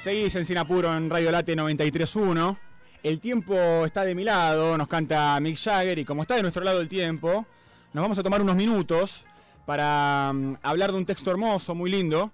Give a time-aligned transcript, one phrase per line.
[0.00, 2.56] Seguís en Sinapuro en Radio Late 93.1.
[3.02, 6.64] El tiempo está de mi lado, nos canta Mick Jagger y como está de nuestro
[6.64, 7.44] lado el tiempo,
[7.92, 9.26] nos vamos a tomar unos minutos
[9.66, 12.32] para mm, hablar de un texto hermoso, muy lindo.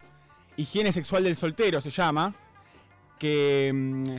[0.56, 2.37] Higiene sexual del soltero se llama,
[3.19, 4.11] que mm,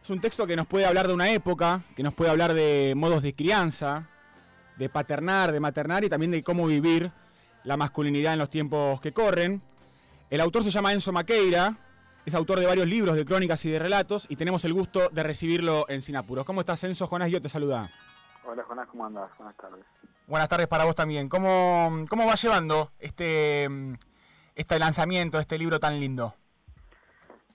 [0.00, 2.92] es un texto que nos puede hablar de una época, que nos puede hablar de
[2.94, 4.08] modos de crianza,
[4.78, 7.10] de paternar, de maternar y también de cómo vivir
[7.64, 9.60] la masculinidad en los tiempos que corren.
[10.30, 11.76] El autor se llama Enzo Maqueira,
[12.24, 15.22] es autor de varios libros de crónicas y de relatos y tenemos el gusto de
[15.22, 16.44] recibirlo en Sinapuros.
[16.44, 17.06] ¿Cómo estás, Enzo?
[17.06, 17.90] Jonás, yo te saluda.
[18.44, 19.30] Hola, Jonás, ¿cómo andas?
[19.38, 19.84] Buenas tardes.
[20.26, 21.28] Buenas tardes para vos también.
[21.28, 23.68] ¿Cómo, cómo va llevando este,
[24.54, 26.34] este lanzamiento, este libro tan lindo?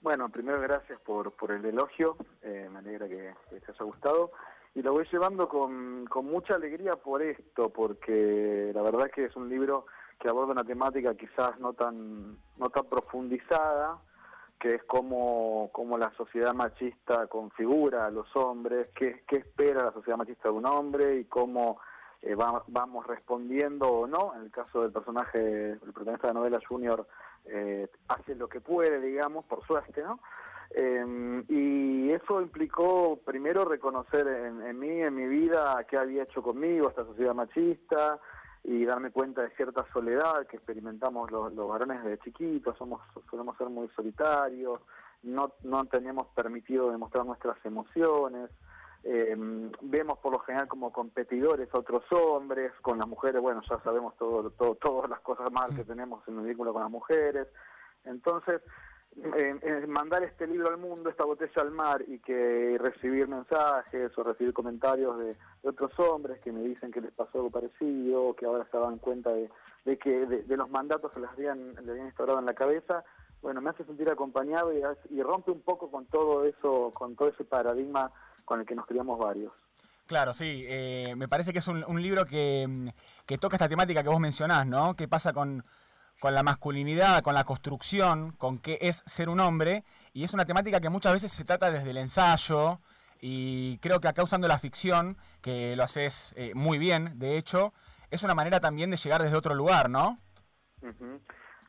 [0.02, 4.30] Bueno, primero gracias por, por el elogio, eh, me alegra que, que, te haya gustado
[4.74, 9.34] y lo voy llevando con, con mucha alegría por esto, porque la verdad que es
[9.34, 9.86] un libro
[10.20, 13.98] que aborda una temática quizás no tan, no tan profundizada,
[14.58, 19.92] que es cómo, cómo la sociedad machista configura a los hombres, qué, qué espera la
[19.92, 21.78] sociedad machista de un hombre y cómo
[22.22, 24.34] eh, va, vamos respondiendo o no.
[24.34, 27.06] En el caso del personaje, el protagonista de la novela Junior,
[27.46, 30.20] eh, hace lo que puede, digamos, por suerte, ¿no?
[30.70, 36.88] Eh, y eso implicó primero reconocer en, mí, en mi vida, qué había hecho conmigo
[36.88, 38.20] esta sociedad machista
[38.68, 43.56] y darme cuenta de cierta soledad que experimentamos los, los varones desde chiquitos, somos, solemos
[43.56, 44.82] ser muy solitarios,
[45.22, 48.50] no, no tenemos permitido demostrar nuestras emociones,
[49.04, 49.34] eh,
[49.80, 54.14] vemos por lo general como competidores a otros hombres, con las mujeres, bueno, ya sabemos
[54.18, 57.48] todo, todo, todas las cosas mal que tenemos en el vínculo con las mujeres.
[58.04, 58.60] Entonces,
[59.20, 64.22] eh, mandar este libro al mundo, esta botella al mar y que recibir mensajes o
[64.22, 68.66] recibir comentarios de, otros hombres que me dicen que les pasó algo parecido, que ahora
[68.70, 69.50] se daban cuenta de,
[69.98, 73.04] que de, los mandatos que les habían, les habían instaurado en la cabeza,
[73.42, 77.44] bueno, me hace sentir acompañado y, rompe un poco con todo eso, con todo ese
[77.44, 78.12] paradigma
[78.44, 79.52] con el que nos criamos varios.
[80.06, 82.92] Claro, sí, eh, me parece que es un, un libro que,
[83.26, 84.96] que, toca esta temática que vos mencionás, ¿no?
[84.96, 85.62] ¿Qué pasa con,
[86.20, 89.84] con la masculinidad, con la construcción, con qué es ser un hombre?
[90.12, 92.80] Y es una temática que muchas veces se trata desde el ensayo,
[93.20, 97.72] y creo que acá usando la ficción, que lo haces eh, muy bien, de hecho,
[98.10, 100.18] es una manera también de llegar desde otro lugar, ¿no?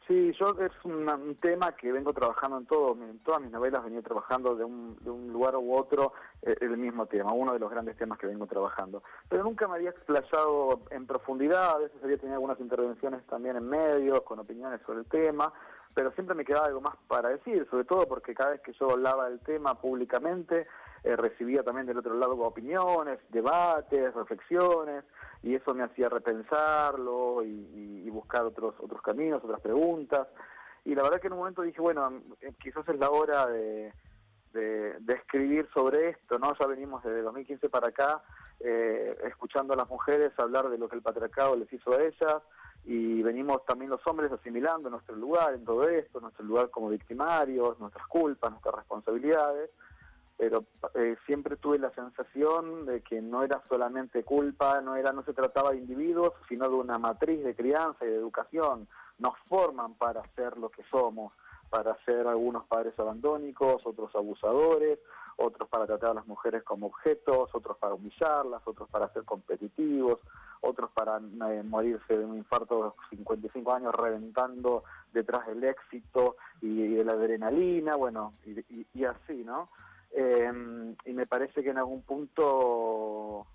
[0.10, 4.02] Sí, yo es un tema que vengo trabajando en todo, en todas mis novelas venía
[4.02, 7.70] trabajando de un, de un lugar u otro eh, el mismo tema, uno de los
[7.70, 9.04] grandes temas que vengo trabajando.
[9.30, 13.70] Pero nunca me había explayado en profundidad, a veces había tenido algunas intervenciones también en
[13.70, 15.54] medios, con opiniones sobre el tema,
[15.94, 18.90] pero siempre me quedaba algo más para decir, sobre todo porque cada vez que yo
[18.90, 20.66] hablaba del tema públicamente,
[21.04, 25.04] eh, recibía también del otro lado opiniones, debates, reflexiones,
[25.42, 30.28] y eso me hacía repensarlo y, buscar otros otros caminos, otras preguntas.
[30.84, 33.94] Y la verdad que en un momento dije, bueno, eh, quizás es la hora de,
[34.52, 36.54] de, de escribir sobre esto, ¿no?
[36.60, 38.22] Ya venimos desde 2015 para acá
[38.60, 42.42] eh, escuchando a las mujeres hablar de lo que el patriarcado les hizo a ellas,
[42.86, 47.80] y venimos también los hombres asimilando nuestro lugar en todo esto, nuestro lugar como victimarios,
[47.80, 49.70] nuestras culpas, nuestras responsabilidades,
[50.40, 50.64] pero
[50.96, 55.34] eh, siempre tuve la sensación de que no era solamente culpa, no era no se
[55.34, 58.88] trataba de individuos, sino de una matriz de crianza y de educación.
[59.18, 61.34] Nos forman para ser lo que somos,
[61.70, 65.00] para ser algunos padres abandónicos, otros abusadores,
[65.36, 70.22] otros para tratar a las mujeres como objetos, otros para humillarlas, otros para ser competitivos,
[70.62, 76.38] otros para eh, morirse de un infarto de los 55 años reventando detrás del éxito
[76.62, 79.68] y, de la adrenalina, bueno, y así, ¿no?
[80.12, 80.52] Eh,
[81.06, 83.46] y me parece que en algún punto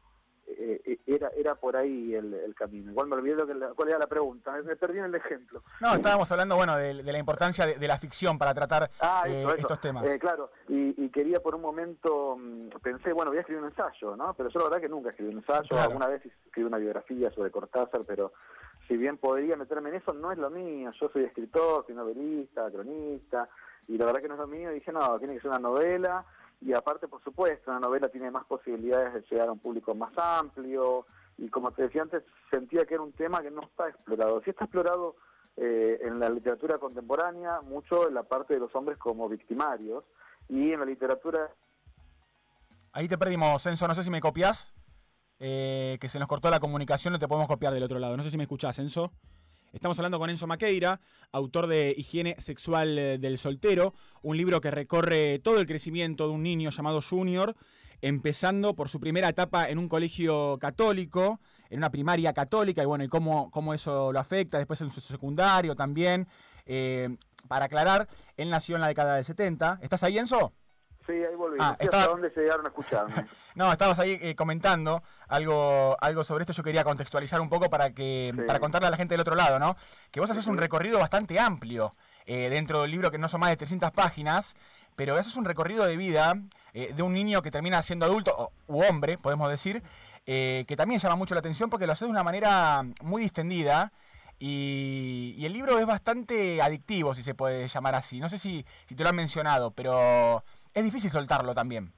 [0.46, 2.90] eh, era era por ahí el, el, camino.
[2.90, 5.62] Igual me olvidé lo que la, cuál era la pregunta, me perdí en el ejemplo.
[5.80, 9.24] No, estábamos hablando bueno de, de la importancia de, de, la ficción para tratar ah,
[9.26, 10.04] eh, eso, estos temas.
[10.06, 13.70] Eh, claro, y, y, quería por un momento, mm, pensé, bueno, voy a escribir un
[13.70, 14.34] ensayo, ¿no?
[14.34, 15.84] Pero yo la verdad que nunca escribí un ensayo, claro.
[15.84, 18.32] alguna vez escribí una biografía sobre Cortázar, pero
[18.86, 20.90] si bien podría meterme en eso, no es lo mío.
[21.00, 23.48] Yo soy escritor, soy novelista, cronista,
[23.88, 24.70] y la verdad que no es lo mío.
[24.70, 26.24] Dije, no, tiene que ser una novela
[26.60, 30.12] y aparte, por supuesto, una novela tiene más posibilidades de llegar a un público más
[30.16, 31.06] amplio
[31.36, 34.40] y como te decía antes, sentía que era un tema que no está explorado.
[34.42, 35.16] Sí está explorado
[35.56, 40.04] eh, en la literatura contemporánea mucho en la parte de los hombres como victimarios
[40.48, 41.50] y en la literatura...
[42.92, 44.72] Ahí te perdimos, Censo, no sé si me copias,
[45.40, 48.16] eh, que se nos cortó la comunicación, no te podemos copiar del otro lado.
[48.16, 49.12] No sé si me escuchás, Censo.
[49.74, 51.00] Estamos hablando con Enzo Maqueira,
[51.32, 53.92] autor de Higiene Sexual del Soltero,
[54.22, 57.56] un libro que recorre todo el crecimiento de un niño llamado Junior
[58.00, 61.40] empezando por su primera etapa en un colegio católico,
[61.70, 65.00] en una primaria católica, y bueno, y cómo, cómo eso lo afecta, después en su
[65.00, 66.28] secundario también.
[66.66, 67.16] Eh,
[67.48, 69.80] para aclarar, él nació en la década del 70.
[69.82, 70.52] ¿Estás ahí, Enzo?
[71.06, 71.58] Sí, ahí volví.
[71.60, 73.14] Ah, ¿Hasta dónde llegaron a escucharme?
[73.54, 76.52] no, estabas ahí eh, comentando algo, algo sobre esto.
[76.52, 79.58] Yo quería contextualizar un poco para que para contarle a la gente del otro lado,
[79.58, 79.76] ¿no?
[80.10, 81.94] Que vos haces un recorrido bastante amplio
[82.26, 84.56] eh, dentro del libro que no son más de 300 páginas,
[84.96, 86.34] pero eso es un recorrido de vida
[86.72, 89.80] de un niño que termina siendo adulto, o, u hombre, podemos decir,
[90.24, 93.92] que también llama mucho la atención porque lo hace de una manera muy distendida
[94.38, 98.20] y, el libro es bastante adictivo, si se puede llamar así.
[98.20, 101.92] No sé si, si te lo han mencionado, pero es difícil soltarlo también.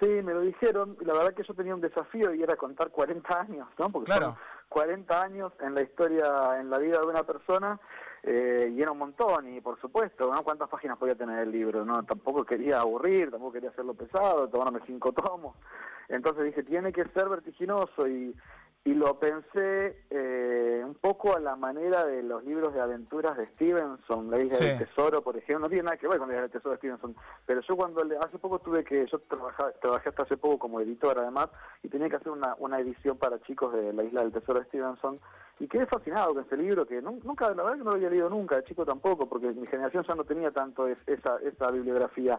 [0.00, 0.96] Sí, me lo dijeron.
[1.00, 3.88] La verdad que yo tenía un desafío y era contar 40 años, ¿no?
[3.88, 4.26] Porque claro.
[4.26, 4.36] son
[4.68, 7.80] 40 años en la historia, en la vida de una persona,
[8.22, 9.48] eh, y era un montón.
[9.54, 10.42] Y por supuesto, ¿no?
[10.42, 11.84] ¿Cuántas páginas podía tener el libro?
[11.84, 15.56] no Tampoco quería aburrir, tampoco quería hacerlo pesado, tomarme cinco tomos.
[16.08, 18.36] Entonces dije, tiene que ser vertiginoso y
[18.86, 23.48] y lo pensé eh, un poco a la manera de los libros de aventuras de
[23.48, 26.42] Stevenson, La isla del tesoro, por ejemplo, no tiene nada que ver con La isla
[26.42, 27.16] del tesoro de Stevenson,
[27.46, 31.48] pero yo cuando hace poco tuve que, yo trabajé hasta hace poco como editor además,
[31.82, 34.66] y tenía que hacer una, una edición para chicos de La isla del tesoro de
[34.66, 35.18] Stevenson,
[35.58, 38.30] y quedé fascinado con este libro, que nunca, la verdad que no lo había leído
[38.30, 42.38] nunca, de chico tampoco, porque mi generación ya no tenía tanto esa, esa bibliografía.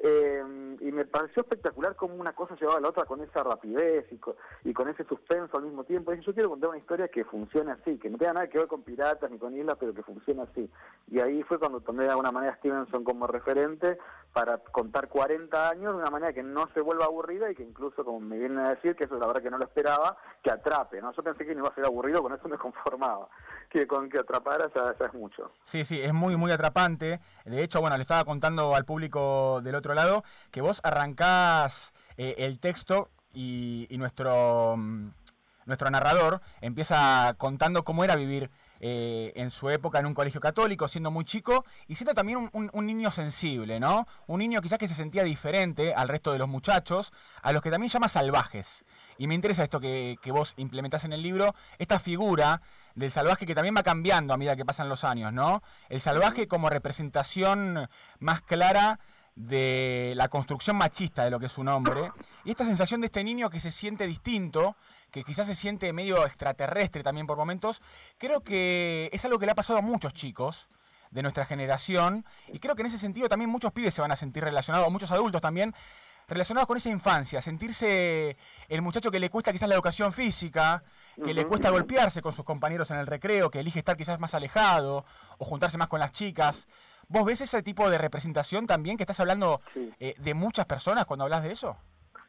[0.00, 4.06] Eh, y me pareció espectacular cómo una cosa llevaba a la otra con esa rapidez
[4.12, 6.12] y con, ese suspenso al mismo tiempo.
[6.12, 8.68] Y yo quiero contar una historia que funcione así, que no tenga nada que ver
[8.68, 10.70] con piratas ni con islas, pero que funcione así.
[11.08, 13.98] Y ahí fue cuando tomé de alguna manera a Stevenson como referente
[14.32, 18.04] para contar 40 años de una manera que no se vuelva aburrida y que incluso,
[18.04, 20.50] como me vienen a decir, que eso es la verdad que no lo esperaba, que
[20.50, 21.00] atrape.
[21.00, 21.12] ¿no?
[21.12, 23.28] Yo pensé que no iba a ser aburrido, con eso me conformaba.
[23.68, 25.50] Que con que atrapara ya, ya es mucho.
[25.62, 27.20] Sí, sí, es muy, muy atrapante.
[27.44, 32.34] De hecho, bueno, le estaba contando al público del otro lado que vos arrancás eh,
[32.38, 35.10] el texto y, nuestro, mm,
[35.66, 38.50] nuestro narrador empieza contando cómo era vivir
[38.80, 42.86] eh, en su época en un colegio católico, siendo muy chico y siendo también un,
[42.86, 44.06] niño sensible, ¿no?
[44.28, 47.12] Un niño quizás que se sentía diferente al resto de los muchachos,
[47.42, 48.84] a los que también llama salvajes.
[49.16, 52.62] Y me interesa esto que, que vos implementás en el libro, esta figura
[52.94, 55.62] del salvaje que también va cambiando a medida que pasan los años, ¿no?
[55.88, 57.88] El salvaje como representación
[58.20, 59.00] más clara
[59.38, 62.10] de la construcción machista de lo que es un hombre,
[62.44, 64.74] y esta sensación de este niño que se siente distinto,
[65.12, 67.80] que quizás se siente medio extraterrestre también por momentos,
[68.18, 70.68] creo que es algo que le ha pasado a muchos chicos
[71.12, 74.16] de nuestra generación, y creo que en ese sentido también muchos pibes se van a
[74.16, 75.72] sentir relacionados, muchos adultos también,
[76.26, 78.36] relacionados con esa infancia, sentirse
[78.68, 80.82] el muchacho que le cuesta quizás la educación física,
[81.24, 84.34] que le cuesta golpearse con sus compañeros en el recreo, que elige estar quizás más
[84.34, 85.04] alejado
[85.38, 86.66] o juntarse más con las chicas.
[87.08, 89.62] ¿Vos ves ese tipo de representación también que estás hablando
[89.98, 91.76] eh, de muchas personas cuando hablas de eso?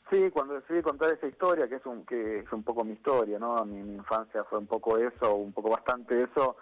[0.10, 3.38] Sí, cuando decidí contar esa historia, que es un, que es un poco mi historia,
[3.38, 3.64] ¿no?
[3.66, 6.56] Mi, mi infancia fue un poco eso, un poco bastante eso,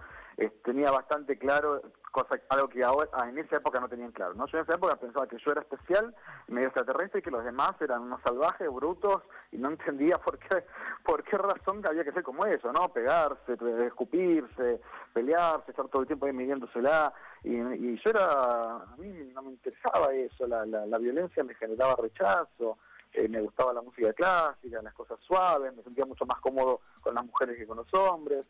[0.63, 4.45] tenía bastante claro cosa algo que ahora ah, en esa época no tenían claro no
[4.47, 6.15] yo en esa época pensaba que yo era especial
[6.47, 10.63] medio extraterrestre y que los demás eran unos salvajes brutos y no entendía por qué
[11.03, 14.79] por qué razón había que ser como eso no pegarse escupirse
[15.13, 17.13] pelearse estar todo el tiempo ahí midiéndosela
[17.43, 21.55] y, y yo era a mí no me interesaba eso la, la, la violencia me
[21.55, 22.77] generaba rechazo
[23.13, 27.15] eh, me gustaba la música clásica, las cosas suaves, me sentía mucho más cómodo con
[27.15, 28.45] las mujeres que con los hombres.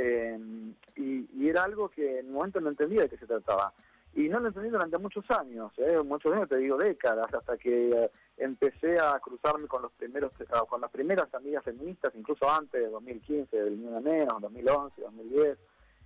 [0.00, 0.38] Eh,
[0.96, 3.72] y, era algo que en un momento no entendía de qué se trataba.
[4.14, 5.98] Y no lo entendí durante muchos años, ¿eh?
[6.04, 10.32] muchos años, te digo décadas, hasta que eh, empecé a cruzarme con los primeros
[10.68, 15.58] con las primeras amigas feministas, incluso antes de 2015, del Ni Menos, 2011, 2010,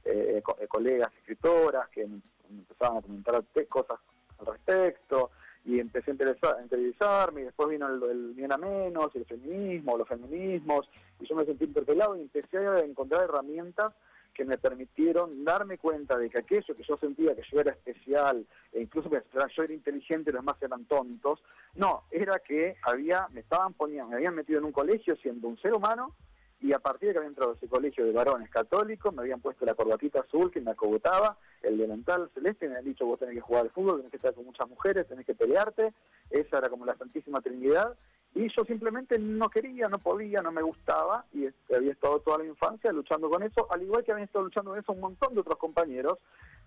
[0.04, 3.98] eh, colegas escritoras que empezaban a comentar cosas
[4.38, 5.30] al respecto,
[5.64, 9.96] y empecé a, interesar, a y después vino el, el bien a menos, el feminismo,
[9.96, 10.88] los feminismos,
[11.20, 13.92] y yo me sentí interpelado y empecé a encontrar herramientas
[14.34, 18.46] que me permitieron darme cuenta de que aquello que yo sentía que yo era especial,
[18.72, 21.42] e incluso que yo era inteligente y los demás eran tontos,
[21.74, 25.58] no, era que había, me estaban poniendo, me habían metido en un colegio siendo un
[25.58, 26.14] ser humano
[26.62, 29.66] y a partir de que había entrado ese colegio de varones católicos, me habían puesto
[29.66, 33.40] la corbatita azul que me acogotaba, el delantal celeste, me habían dicho vos tenés que
[33.40, 35.92] jugar al fútbol, tenés que estar con muchas mujeres, tenés que pelearte,
[36.30, 37.96] esa era como la Santísima Trinidad,
[38.34, 42.44] y yo simplemente no quería, no podía, no me gustaba, y había estado toda la
[42.44, 45.40] infancia luchando con eso, al igual que habían estado luchando con eso un montón de
[45.40, 46.18] otros compañeros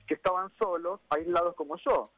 [0.06, 2.12] que estaban solos, aislados como yo.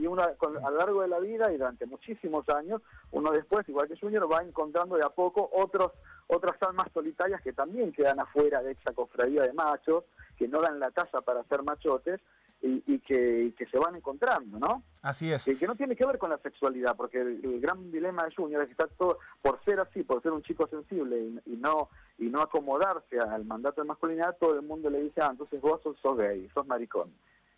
[0.00, 3.88] Y una, a lo largo de la vida y durante muchísimos años, uno después, igual
[3.88, 5.92] que Junior, va encontrando de a poco otros
[6.28, 10.04] otras almas solitarias que también quedan afuera de esa cofradía de machos,
[10.38, 12.20] que no dan la talla para ser machotes,
[12.62, 14.84] y, que, se van encontrando, ¿no?
[15.02, 15.46] Así es.
[15.48, 18.62] Y que no tiene que ver con la sexualidad, porque el, gran dilema de Junior
[18.62, 21.88] es que está todo, por ser así, por ser un chico sensible y, no
[22.18, 25.82] y no acomodarse al mandato de masculinidad, todo el mundo le dice, ah, entonces vos
[25.82, 27.12] sos, sos gay, sos maricón.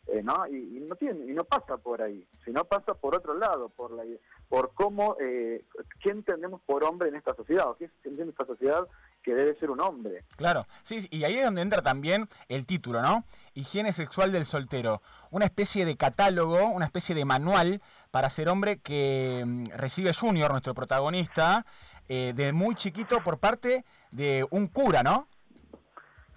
[0.06, 0.46] Eh, ¿no?
[0.46, 4.04] Y, no tiene, y no pasa por ahí, sino pasa por otro lado, por la
[4.50, 5.64] por cómo, eh,
[6.00, 8.86] qué entendemos por hombre en esta sociedad, o qué entiende esta sociedad
[9.22, 10.24] que debe ser un hombre.
[10.36, 13.24] Claro, sí, y ahí es donde entra también el título, ¿no?
[13.54, 17.80] Higiene sexual del soltero, una especie de catálogo, una especie de manual
[18.10, 21.64] para ser hombre que mm, recibe Junior, nuestro protagonista,
[22.08, 25.26] eh, de muy chiquito por parte de un cura, ¿no?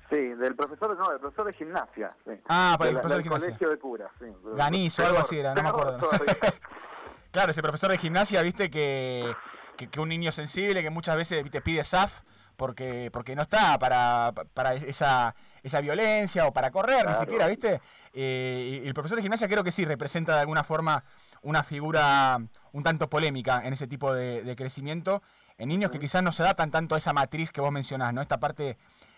[0.09, 2.15] Sí, del profesor, no, del profesor de gimnasia.
[2.47, 3.47] Ah, para el profesor de gimnasia.
[3.47, 4.25] colegio de curas, sí.
[4.55, 6.09] Ganizo, algo así era, no me acuerdo.
[7.31, 9.35] claro, ese profesor de gimnasia, viste, que,
[9.75, 12.21] que, un niño sensible que muchas veces viste, pide SAF
[12.55, 17.81] porque porque no está para, para esa, esa violencia o para correr, ni siquiera, ¿viste?
[18.13, 21.03] Eh, y el profesor de gimnasia creo que sí representa de alguna forma
[21.41, 22.39] una figura
[22.71, 25.21] un tanto polémica en ese tipo de, de crecimiento
[25.57, 28.21] en niños que quizás no se adaptan tanto a esa matriz que vos mencionás, ¿no?
[28.21, 28.77] Esta parte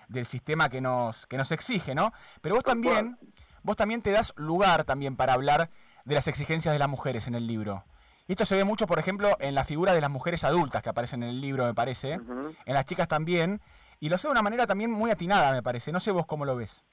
[0.10, 2.12] del sistema que nos, que nos exige, ¿no?
[2.42, 3.18] Pero vos también,
[3.63, 5.70] vos también te das lugar también para hablar
[6.04, 7.86] de las exigencias de las mujeres en el libro.
[8.28, 10.89] Y esto se ve mucho, por ejemplo, en la figura de las mujeres adultas que
[10.89, 13.62] aparecen en el libro, me parece, en las chicas también,
[14.00, 15.92] y lo hace de una manera también muy atinada, me parece.
[15.92, 16.84] No sé vos cómo lo ves.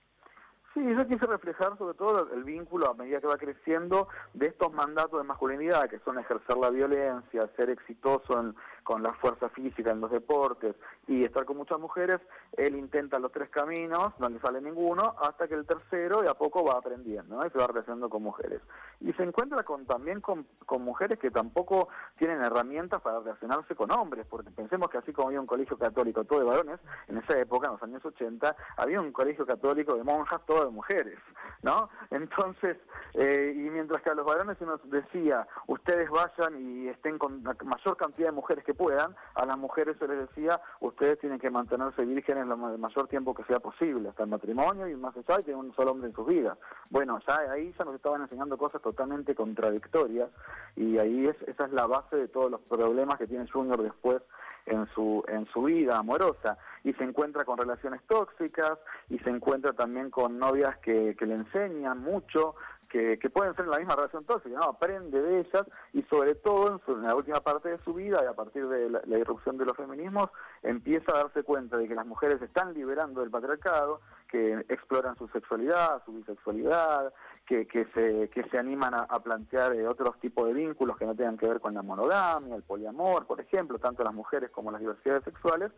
[0.77, 4.73] Sí, yo quise reflejar sobre todo el vínculo a medida que va creciendo de estos
[4.75, 8.55] mandatos de masculinidad, que son ejercer la violencia, ser exitoso en,
[8.87, 10.77] con la fuerza física en los deportes
[11.09, 12.21] y estar con muchas mujeres,
[12.57, 16.35] él intenta los tres caminos, no le sale ninguno, hasta que el tercero de a
[16.35, 18.63] poco va aprendiendo y se va relacionando con mujeres.
[19.01, 20.47] Y se encuentra con, también con,
[20.79, 25.41] mujeres que tampoco tienen herramientas para relacionarse con hombres, porque pensemos que así como había
[25.41, 26.79] un colegio católico todo de varones,
[27.09, 30.71] en esa época, en los años 80, había un colegio católico de monjas todo de
[30.71, 31.19] mujeres,
[31.63, 31.89] ¿no?
[32.11, 32.77] Entonces,
[33.15, 37.43] eh, y mientras que a los varones se nos decía, ustedes vayan y estén con
[37.43, 41.39] la mayor cantidad de mujeres que puedan, a las mujeres se les decía, ustedes tienen
[41.39, 45.41] que mantenerse vírgenes el mayor tiempo que sea posible, hasta el matrimonio y más allá,
[45.41, 46.59] y tener un solo hombre en sus vidas.
[46.91, 50.31] Bueno, ya ahí ya nos estaban enseñando cosas totalmente contradictorias,
[50.77, 54.23] y ahí es, esa es la base de todos los problemas que tiene Junior después
[54.67, 58.79] en su, en su vida amorosa y se encuentra con relaciones tóxicas
[59.09, 62.57] y se encuentra también con novias que, que le enseñan mucho
[62.89, 64.65] que, pueden ser en la misma relación tóxica, ¿no?
[64.65, 68.35] aprende de ellas y sobre todo en, la última parte de su vida y a
[68.35, 70.31] partir de la, irrupción de los feminismos
[70.63, 75.29] empieza a darse cuenta de que las mujeres están liberando del patriarcado, que exploran su
[75.29, 77.13] sexualidad, su bisexualidad,
[77.47, 81.15] que, que, se, que se animan a, plantear eh, otros tipos de vínculos que no
[81.15, 84.81] tengan que ver con la monogamia, el poliamor, por ejemplo, tanto las mujeres como las
[84.81, 85.73] diversidades sexuales,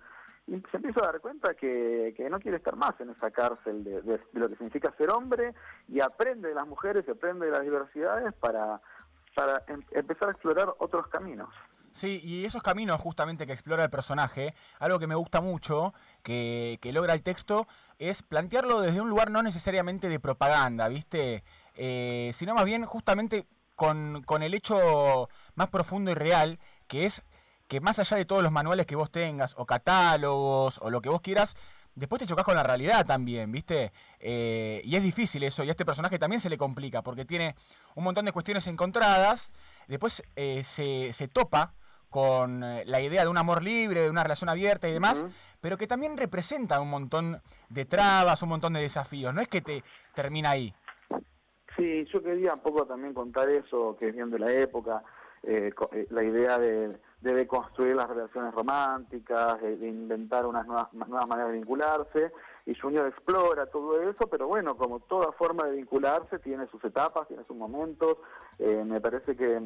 [0.49, 3.85] y se empieza a dar cuenta que, que no quiere estar más en esa cárcel
[3.85, 5.55] de, lo que significa ser hombre
[5.89, 8.81] y aprende de las mujeres y aprende de las diversidades para,
[9.35, 11.51] para em, empezar a explorar otros caminos.
[11.93, 16.79] Sí, y esos caminos justamente que explora el personaje, algo que me gusta mucho, que,
[16.81, 17.67] que logra el texto,
[17.99, 21.45] es plantearlo desde un lugar no necesariamente de propaganda, ¿viste?
[21.75, 27.23] Eh, sino más bien justamente con, con el hecho más profundo y real, que es
[27.69, 31.11] que más allá de todos los manuales que vos tengas, o catálogos, o lo que
[31.11, 31.55] vos quieras,
[31.95, 33.93] después te chocas con la realidad también, ¿viste?
[34.19, 37.55] Eh, y es difícil eso, y a este personaje también se le complica, porque tiene
[37.95, 39.53] un montón de cuestiones encontradas,
[39.87, 41.75] después eh, se, se, topa
[42.09, 45.25] con eh, la idea de un amor libre, de una relación abierta y demás,
[45.61, 49.61] pero que también representa un montón de trabas, un montón de desafíos, no es que
[49.61, 49.85] te
[50.15, 50.75] termina ahí.
[51.77, 55.03] Sí, yo quería un poco también contar eso, que es bien de la época,
[56.11, 61.59] la idea de de deconstruir las relaciones románticas, de, inventar unas nuevas, nuevas maneras de
[61.59, 62.33] vincularse,
[62.67, 67.27] y Junior explora todo eso, pero bueno, como toda forma de vincularse, tiene sus etapas,
[67.27, 68.19] tiene sus momentos,
[68.59, 69.61] eh, me parece que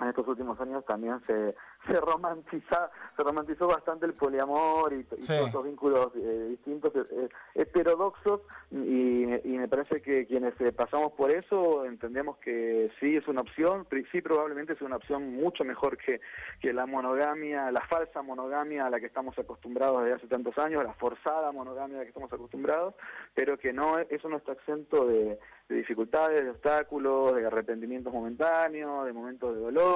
[0.00, 1.54] en estos últimos años también se,
[1.86, 8.40] se romantiza se romantizó bastante el poliamor y, todos esos vínculos eh, distintos eh, heterodoxos
[8.70, 13.86] y, me parece que quienes eh, pasamos por eso entendemos que sí es una opción
[14.10, 16.22] sí probablemente es una opción mucho mejor que,
[16.60, 20.82] que la monogamia la falsa monogamia a la que estamos acostumbrados desde hace tantos años
[20.82, 22.94] la forzada monogamia a la que estamos acostumbrados
[23.34, 25.38] pero que no eso no está exento de,
[25.68, 29.89] de dificultades de obstáculos de arrepentimientos momentáneos de momentos de dolor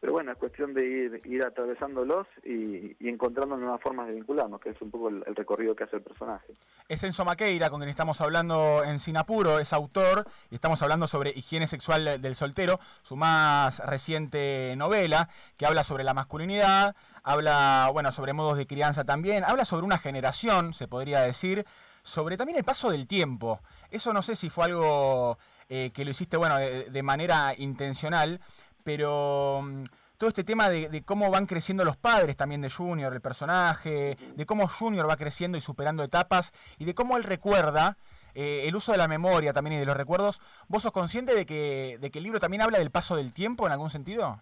[0.00, 4.70] pero bueno, es cuestión de ir, ir atravesándolos y, encontrando nuevas formas de vincularnos, que
[4.70, 6.52] es un poco el, recorrido que hace el personaje.
[6.88, 11.30] Es Enzo Maqueira, con quien estamos hablando en Sinapuro, es autor, y estamos hablando sobre
[11.30, 18.12] higiene sexual del soltero, su más reciente novela, que habla sobre la masculinidad, habla, bueno,
[18.12, 21.64] sobre modos de crianza también, habla sobre una generación, se podría decir,
[22.02, 23.60] sobre también el paso del tiempo.
[23.90, 25.38] Eso no sé si fue algo
[25.68, 28.40] eh, que lo hiciste, bueno, de, manera intencional,
[28.86, 29.82] pero mm,
[30.16, 34.46] todo este tema de, cómo van creciendo los padres también de Junior, el personaje, de
[34.46, 37.98] cómo Junior va creciendo y superando etapas, y de cómo él recuerda
[38.32, 40.40] eh, el uso de la memoria también y de los recuerdos.
[40.68, 43.66] ¿Vos sos consciente de que, de que el libro también habla del paso del tiempo
[43.66, 44.40] en algún sentido?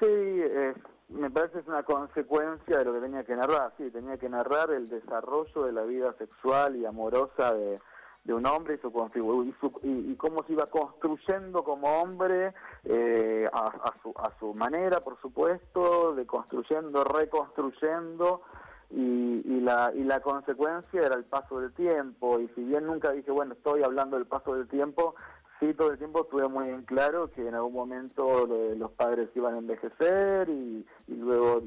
[0.00, 0.06] Sí,
[1.08, 3.72] me parece es una consecuencia de lo que tenía que narrar.
[3.78, 7.80] Sí, tenía que narrar el desarrollo de la vida sexual y amorosa de,
[8.32, 12.54] un hombre y, su, y, y, cómo se iba construyendo como hombre
[12.84, 13.92] eh, a,
[14.40, 18.42] su, manera, por supuesto, de construyendo, reconstruyendo.
[18.90, 22.38] Y, y, la, y la consecuencia era el paso del tiempo.
[22.38, 25.16] Y si bien nunca dije, bueno, estoy hablando del paso del tiempo,
[25.60, 29.54] sí, todo el tiempo estuve muy en claro que en algún momento los padres iban
[29.54, 31.62] a envejecer y, luego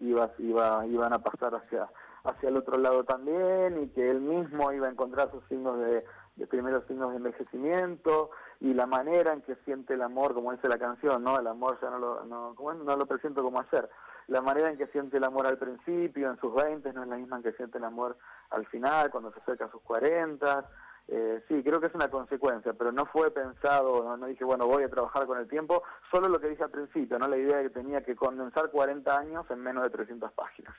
[0.00, 1.88] iba, iba, iban a pasar hacia,
[2.24, 6.04] hacia el otro lado también y que él mismo iba a encontrar sus signos de,
[6.48, 10.78] primeros signos de envejecimiento y la manera en que siente el amor, como dice la
[10.78, 11.38] canción, ¿no?
[11.38, 13.88] El amor ya no lo, no, no lo presento como ayer.
[14.28, 17.16] La manera en que siente el amor al principio, en sus 20, no es la
[17.16, 18.16] misma en que siente el amor
[18.50, 20.68] al final, cuando se acerca a sus 40
[21.10, 24.82] eh, sí, creo que es una consecuencia, pero no fue pensado, no, dije, bueno, voy
[24.82, 25.82] a trabajar con el tiempo,
[26.12, 29.18] solo lo que dije al principio, no la idea de que tenía que condensar 40
[29.18, 30.74] años en menos de 300 páginas.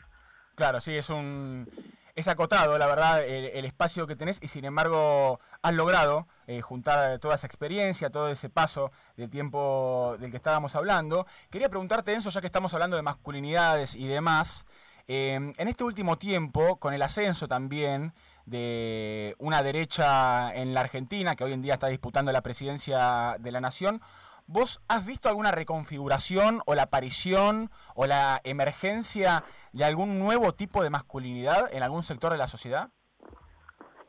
[0.59, 1.69] Claro, sí, es un
[2.15, 7.17] es acotado, la verdad, el, espacio que tenés y sin embargo has logrado eh, juntar
[7.19, 11.25] toda esa experiencia, todo ese paso del tiempo del que estábamos hablando.
[11.49, 14.65] Quería preguntarte, Enzo, ya que estamos hablando de masculinidades y demás,
[15.07, 18.13] eh, en este último tiempo, con el ascenso también
[18.45, 23.51] de una derecha en la Argentina, que hoy en día está disputando la presidencia de
[23.53, 24.01] la nación,
[24.49, 30.81] ¿vos has visto alguna reconfiguración o la aparición o la emergencia de algún nuevo tipo
[30.81, 32.89] de masculinidad en algún sector de la sociedad?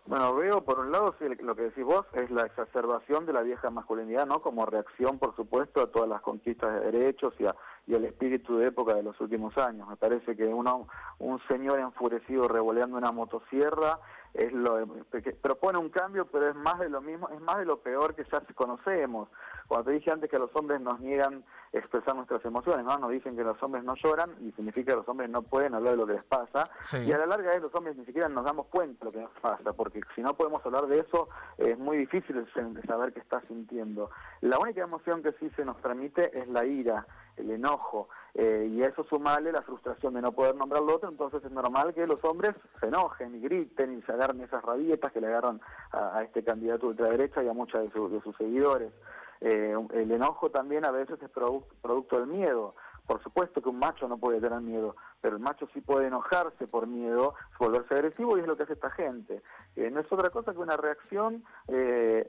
[0.07, 3.43] Bueno, veo por un lado, sí, lo que decís vos es la exacerbación de la
[3.43, 4.41] vieja masculinidad, ¿no?
[4.41, 7.55] Como reacción, por supuesto, a todas las conquistas de derechos y, a,
[7.87, 9.87] y al espíritu de época de los últimos años.
[9.89, 14.01] Me parece que uno, un señor enfurecido revoleando una motosierra
[14.35, 17.65] es lo que propone un cambio, pero es más de lo mismo, es más de
[17.65, 19.29] lo peor que ya conocemos.
[19.67, 22.99] Cuando te dije antes que los hombres nos niegan expresar nuestras emociones, ¿no?
[22.99, 25.93] Nos dicen que los hombres no lloran y significa que los hombres no pueden hablar
[25.93, 26.65] de lo que les pasa.
[27.05, 29.21] Y a la larga de los hombres ni siquiera nos damos cuenta de lo que
[29.21, 32.45] nos pasa, porque si no podemos hablar de eso es muy difícil
[32.87, 34.11] saber qué está sintiendo.
[34.41, 38.83] La única emoción que sí se nos transmite es la ira, el enojo, eh, y
[38.83, 42.23] eso sumarle la frustración de no poder nombrar lo otro, entonces es normal que los
[42.25, 45.61] hombres se enojen y griten y se agarren esas rabietas que le agarran
[45.93, 48.93] a, este candidato ultraderecha y a muchos de, de sus seguidores.
[49.41, 52.75] Eh, el enojo también a veces es producto del miedo.
[53.11, 56.69] Por supuesto que un macho no puede tener miedo, pero el macho sí puede enojarse
[56.69, 59.43] por miedo, volverse agresivo y es lo que hace esta gente.
[59.75, 62.25] Eh, no es otra cosa que una reacción eh,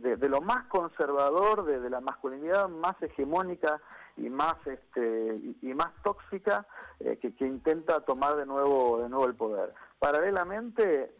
[0.00, 3.78] de, lo más conservador, de, la masculinidad más hegemónica
[4.16, 6.66] y más este y, más tóxica
[6.98, 9.74] que, que, intenta tomar de nuevo de nuevo el poder.
[9.98, 11.14] Paralelamente,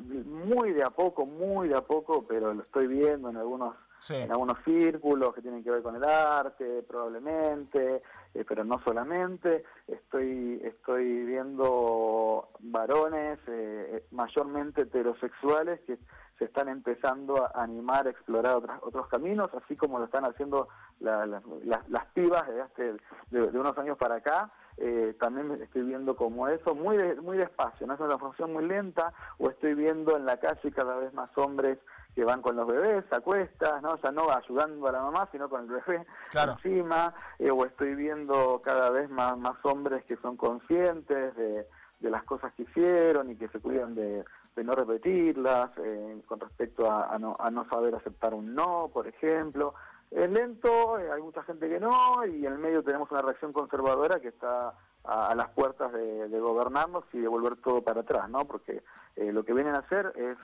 [0.00, 3.76] muy de a poco, muy de a poco, pero lo estoy viendo en algunos
[4.10, 8.02] en algunos círculos que tienen que ver con el arte, probablemente,
[8.34, 9.64] eh, pero no solamente.
[9.86, 15.98] Estoy, estoy viendo varones eh, mayormente heterosexuales que
[16.38, 22.06] se están empezando a animar a explorar otros caminos, así como lo están haciendo las
[22.14, 22.44] pibas
[22.76, 22.96] de,
[23.30, 24.50] de, unos años para acá.
[24.78, 29.12] Eh, también estoy viendo como eso muy muy despacio, no es una función muy lenta,
[29.38, 31.78] o estoy viendo en la calle cada vez más hombres
[32.14, 33.92] que van con los bebés a cuestas, ¿no?
[33.92, 37.94] O sea, no ayudando a la mamá, sino con el bebé encima, eh, o estoy
[37.94, 41.66] viendo cada vez más, más hombres que son conscientes de,
[42.00, 44.24] las cosas que hicieron y que se cuidan de,
[44.56, 49.74] no repetirlas, eh, con respecto a, no, a no saber aceptar un no, por ejemplo.
[50.10, 53.52] Es lento, eh, hay mucha gente que no, y en el medio tenemos una reacción
[53.52, 58.44] conservadora que está a, las puertas de, gobernarnos y de volver todo para atrás, ¿no?
[58.46, 58.82] Porque
[59.16, 60.36] eh, lo que vienen a hacer es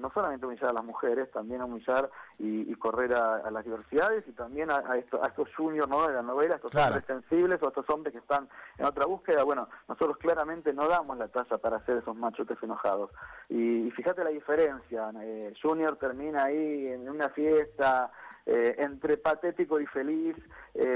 [0.00, 4.70] no solamente humillar a las mujeres, también humillar y, correr a, las diversidades y también
[4.70, 6.06] a, estos juniors ¿no?
[6.06, 9.42] de la novela, estos hombres sensibles o estos hombres que están en otra búsqueda.
[9.42, 13.10] Bueno, nosotros claramente no damos la talla para hacer esos machotes enojados.
[13.48, 18.12] Y, fíjate la diferencia, eh, Junior termina ahí en una fiesta
[18.46, 20.36] eh, entre patético y feliz,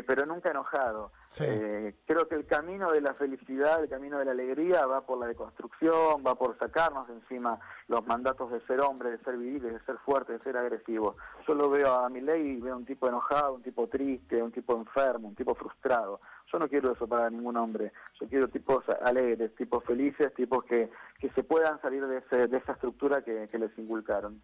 [0.07, 1.11] pero nunca enojado.
[1.41, 5.19] Eh, creo que el camino de la felicidad, el camino de la alegría va por
[5.19, 9.79] la deconstrucción, va por sacarnos encima los mandatos de ser hombre, de ser vivir, de
[9.81, 11.17] ser fuerte, de ser agresivo.
[11.47, 14.53] Yo lo veo a mi ley y veo un tipo enojado, un tipo triste, un
[14.53, 16.21] tipo enfermo, un tipo frustrado.
[16.51, 17.93] Yo no quiero eso para ningún hombre.
[18.19, 22.57] Yo quiero tipos alegres, tipos felices, tipos que, que se puedan salir de, ese, de
[22.57, 24.41] esa estructura que, que les inculcaron.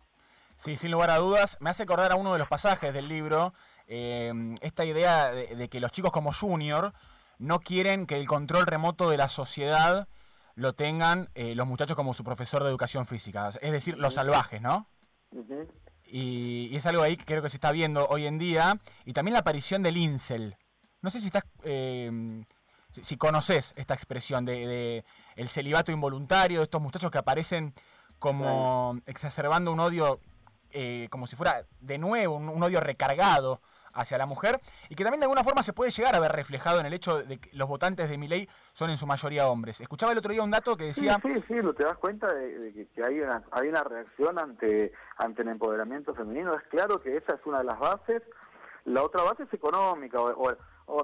[0.56, 1.56] Sí, sin lugar a dudas.
[1.60, 3.54] Me hace acordar a uno de los pasajes del libro,
[3.86, 6.92] eh, esta idea de, que los chicos como Junior
[7.38, 10.08] no quieren que el control remoto de la sociedad
[10.54, 14.62] lo tengan eh, los muchachos como su profesor de educación física, es decir, los salvajes,
[14.62, 14.88] ¿no?
[16.06, 18.80] y, es algo ahí que creo que se está viendo hoy en día.
[19.04, 20.56] Y también la aparición del incel.
[21.02, 21.44] No sé si estás...
[21.64, 22.44] Eh,
[23.02, 27.74] si, conoces esta expresión de, el celibato involuntario, de estos muchachos que aparecen
[28.20, 30.20] como exacerbando un odio
[30.70, 33.60] eh, como si fuera de nuevo un, odio recargado
[33.94, 36.80] hacia la mujer y que también de alguna forma se puede llegar a ver reflejado
[36.80, 39.80] en el hecho de que los votantes de Milei son en su mayoría hombres.
[39.80, 41.18] Escuchaba el otro día un dato que decía...
[41.22, 45.42] Sí, sí, sí te das cuenta de, que, hay, una, hay una reacción ante, ante
[45.42, 46.54] el empoderamiento femenino.
[46.54, 48.22] Es claro que esa es una de las bases.
[48.84, 50.50] La otra base es económica o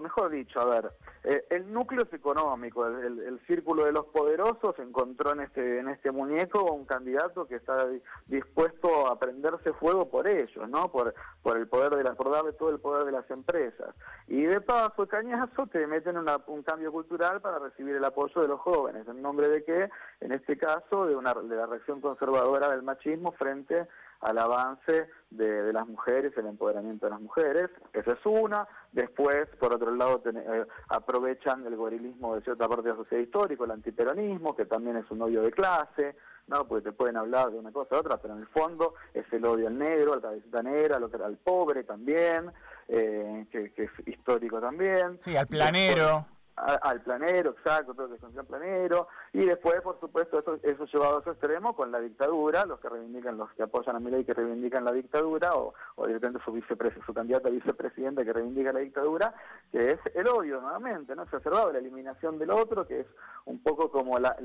[0.00, 0.92] mejor dicho, a ver,
[1.24, 6.10] eh, el núcleo es económico, el, círculo de los poderosos encontró en este, en este
[6.10, 7.88] muñeco un candidato que está
[8.26, 10.90] dispuesto a prenderse fuego por ellos, ¿no?
[10.92, 13.94] Por, por el poder de la, por darle todo el poder de las empresas.
[14.28, 18.60] Y de paso, cañazo, te meten un cambio cultural para recibir el apoyo de los
[18.60, 19.88] jóvenes, en nombre de que,
[20.20, 23.88] en este caso, de, una, de la reacción conservadora del machismo frente
[24.20, 28.66] al avance de, las mujeres, el empoderamiento de las mujeres, esa es una.
[28.92, 33.64] Después, por otro lado, eh, aprovechan el gorilismo de cierta parte de la sociedad histórica,
[33.64, 36.16] el antiperonismo, que también es un odio de clase,
[36.48, 36.66] ¿no?
[36.66, 39.44] porque te pueden hablar de una cosa u otra, pero en el fondo es el
[39.44, 42.50] odio al negro, al cabecita negra, al, al pobre también,
[42.88, 45.18] eh, que, es histórico también.
[45.22, 46.26] Sí, al planero
[46.60, 51.18] al planero, exacto, todo lo que es planero, y después, por supuesto, eso, eso llevado
[51.18, 54.34] a su extremo con la dictadura, los que reivindican, los que apoyan a Milei que
[54.34, 58.80] reivindican la dictadura, o, o directamente su vicepres su candidato a vicepresidente que reivindica la
[58.80, 59.34] dictadura,
[59.72, 61.22] que es el odio nuevamente, ¿no?
[61.22, 63.06] Exacerbado, la eliminación del otro, que es
[63.46, 64.36] un poco como la,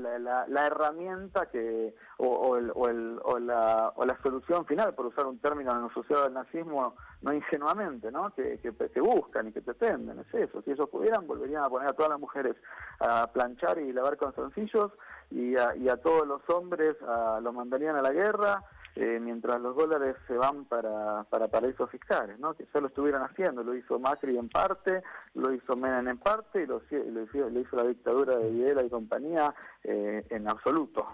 [0.66, 8.10] herramienta que, o, la, solución final, por usar un término asociado al nazismo, no ingenuamente,
[8.10, 8.30] ¿no?
[8.34, 10.62] Que, que, buscan y que pretenden, es eso.
[10.62, 12.56] Si ellos pudieran, volverían a poner a todas las mujeres
[13.00, 14.92] a planchar y lavar calzoncillos
[15.30, 18.62] y a, y a todos los hombres a, los mandarían a la guerra,
[18.94, 22.54] eh, mientras los dólares se van para, para paraísos fiscales, ¿no?
[22.54, 23.62] que ya lo estuvieran haciendo.
[23.62, 25.02] Lo hizo Macri en parte,
[25.34, 29.54] lo hizo Menem en parte y lo, lo, hizo, la dictadura de Videla y compañía
[29.82, 31.06] eh, en absoluto.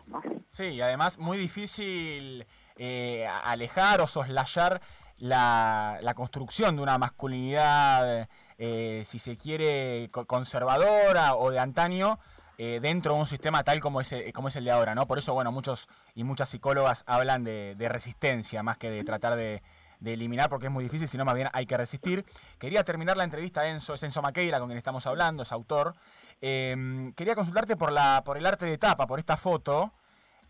[0.48, 4.80] Sí, y además muy difícil eh, alejar o soslayar
[5.18, 8.28] la, la construcción de una masculinidad,
[8.64, 12.20] eh, si se quiere, conservadora o de antaño,
[12.58, 15.08] eh, dentro de un sistema tal como es, como es el de ahora, ¿no?
[15.08, 19.62] Por eso, bueno, muchos y muchas psicólogas hablan de, resistencia más que de tratar de,
[20.04, 22.24] eliminar, porque es muy difícil, sino más bien hay que resistir.
[22.60, 25.96] Quería terminar la entrevista, Enzo, es Enzo Maqueira, con quien estamos hablando, es autor.
[26.40, 29.92] Em, quería consultarte por, la, por el arte de tapa, por esta foto,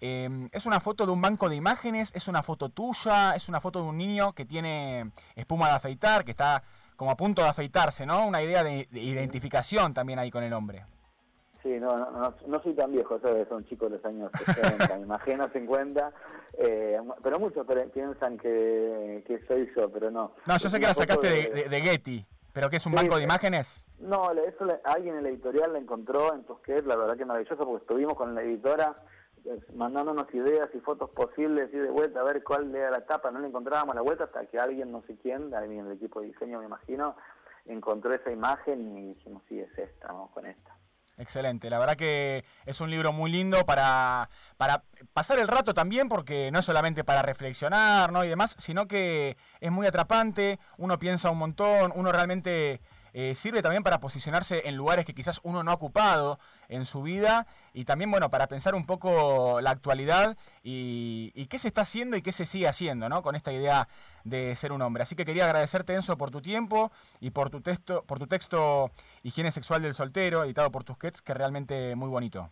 [0.04, 3.60] Em, es una foto de un banco de imágenes, es una foto tuya, es una
[3.60, 6.64] foto de un niño que tiene espuma de afeitar, que está
[7.02, 8.28] como a punto de afeitarse, ¿no?
[8.28, 10.84] Una idea de, identificación también ahí con el hombre.
[11.60, 13.48] Sí, no, no, no, soy tan viejo, ¿sabes?
[13.48, 16.12] son chicos de los años 60, me imagino 50,
[16.58, 20.30] eh, pero muchos piensan que, que soy yo, pero no.
[20.46, 23.84] No, yo sé que la sacaste de, Getty, pero que es un banco de imágenes.
[23.98, 27.82] No, eso alguien en la editorial la encontró en Tusquets, la verdad que maravilloso, porque
[27.82, 28.94] estuvimos con la editora
[29.74, 33.40] mandándonos ideas y fotos posibles y de vuelta a ver cuál era la tapa, no
[33.40, 36.60] le encontrábamos la vuelta hasta que alguien, no sé quién, alguien del equipo de diseño
[36.60, 37.16] me imagino,
[37.66, 40.76] encontró esa imagen y dijimos, sí, es esta, vamos con esta.
[41.18, 46.08] Excelente, la verdad que es un libro muy lindo para, para pasar el rato también,
[46.08, 48.24] porque no es solamente para reflexionar ¿no?
[48.24, 52.80] y demás, sino que es muy atrapante, uno piensa un montón, uno realmente
[53.14, 57.02] eh, sirve también para posicionarse en lugares que quizás uno no ha ocupado en su
[57.02, 62.16] vida y también, bueno, para pensar un poco la actualidad y, qué se está haciendo
[62.16, 63.22] y qué se sigue haciendo, ¿no?
[63.22, 63.88] Con esta idea
[64.24, 65.02] de ser un hombre.
[65.02, 68.90] Así que quería agradecerte, Enzo, por tu tiempo y por tu texto, por tu texto
[69.22, 72.48] Higiene Sexual del Soltero, editado por Tusquets, que es realmente muy bonito.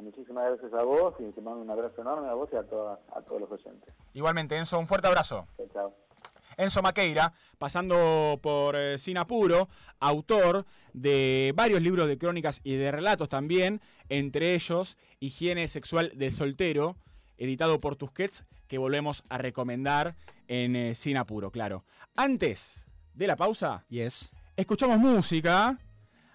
[0.00, 3.22] muchísimas gracias a vos y te mando un abrazo enorme a vos y a, a
[3.22, 3.94] todos los oyentes.
[4.14, 5.46] Igualmente, Enzo, un fuerte abrazo.
[5.58, 6.11] Chao, chao.
[6.56, 9.68] Enzo Maqueira, pasando por eh, Sinapuro,
[10.00, 16.32] autor de varios libros de crónicas y de relatos también, entre ellos Higiene Sexual del
[16.32, 16.96] Soltero,
[17.38, 20.16] editado por Tusquets, que volvemos a recomendar
[20.48, 21.84] en eh, Sinapuro, claro.
[22.16, 22.82] Antes
[23.14, 24.32] de la pausa, yes.
[24.56, 25.78] escuchamos música.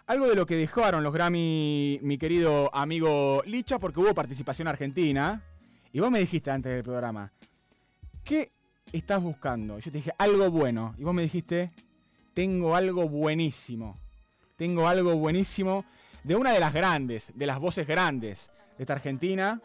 [0.06, 5.44] Algo de lo que dejaron los Grammy, mi querido amigo Licha, porque hubo participación argentina.
[5.92, 7.34] Y vos me dijiste antes del programa,
[8.24, 8.52] ¿qué
[8.92, 9.80] estás buscando?
[9.80, 10.96] Yo te dije, algo bueno.
[10.98, 11.72] Y vos me dijiste,
[12.34, 13.96] tengo algo buenísimo.
[14.56, 15.86] Tengo algo buenísimo
[16.24, 19.62] de una de las grandes, de las voces grandes de esta Argentina.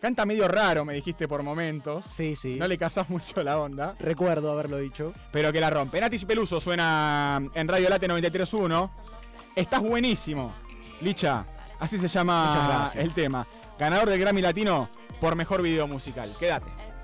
[0.00, 2.04] Canta medio raro, me dijiste por momentos.
[2.06, 2.56] Sí, sí.
[2.56, 3.96] No le casas mucho la onda.
[3.98, 5.12] Recuerdo haberlo dicho.
[5.32, 6.00] Pero que la rompe.
[6.00, 8.90] Natis Peluso suena en Radio Late 93.1.
[9.56, 10.54] Estás buenísimo.
[11.00, 11.46] Licha,
[11.80, 13.46] así se llama el tema.
[13.78, 14.88] Ganador del Grammy Latino
[15.20, 16.30] por mejor video musical.
[16.38, 16.95] Quédate.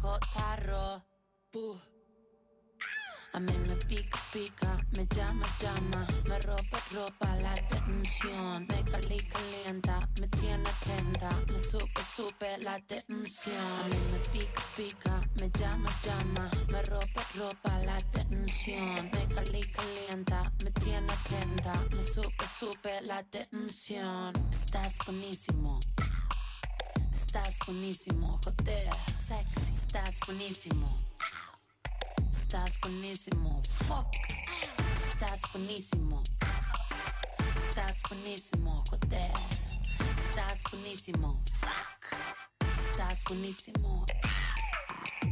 [0.00, 1.04] Cotarro.
[3.32, 8.66] A mí me pica, pica, me llama, llama, me roba, roba la tensión.
[8.68, 13.56] Me cali, calienta, me tiene atenta, me sube, sube la tensión.
[13.56, 19.10] A mí me pica, pica, me llama, llama, me roba, roba la tensión.
[19.12, 24.32] Me cali, calienta, me tiene atenta, me sube, sube la tensión.
[24.50, 25.78] Estás buenísimo.
[27.12, 30.98] Estás buenísimo, joder, sexy, estás buenísimo.
[32.30, 34.06] Estás buenísimo, fuck.
[34.96, 36.22] Estás buenísimo.
[37.56, 39.32] Estás buenísimo, joder.
[40.16, 42.18] Estás buenísimo, fuck.
[42.72, 44.04] Estás buenísimo.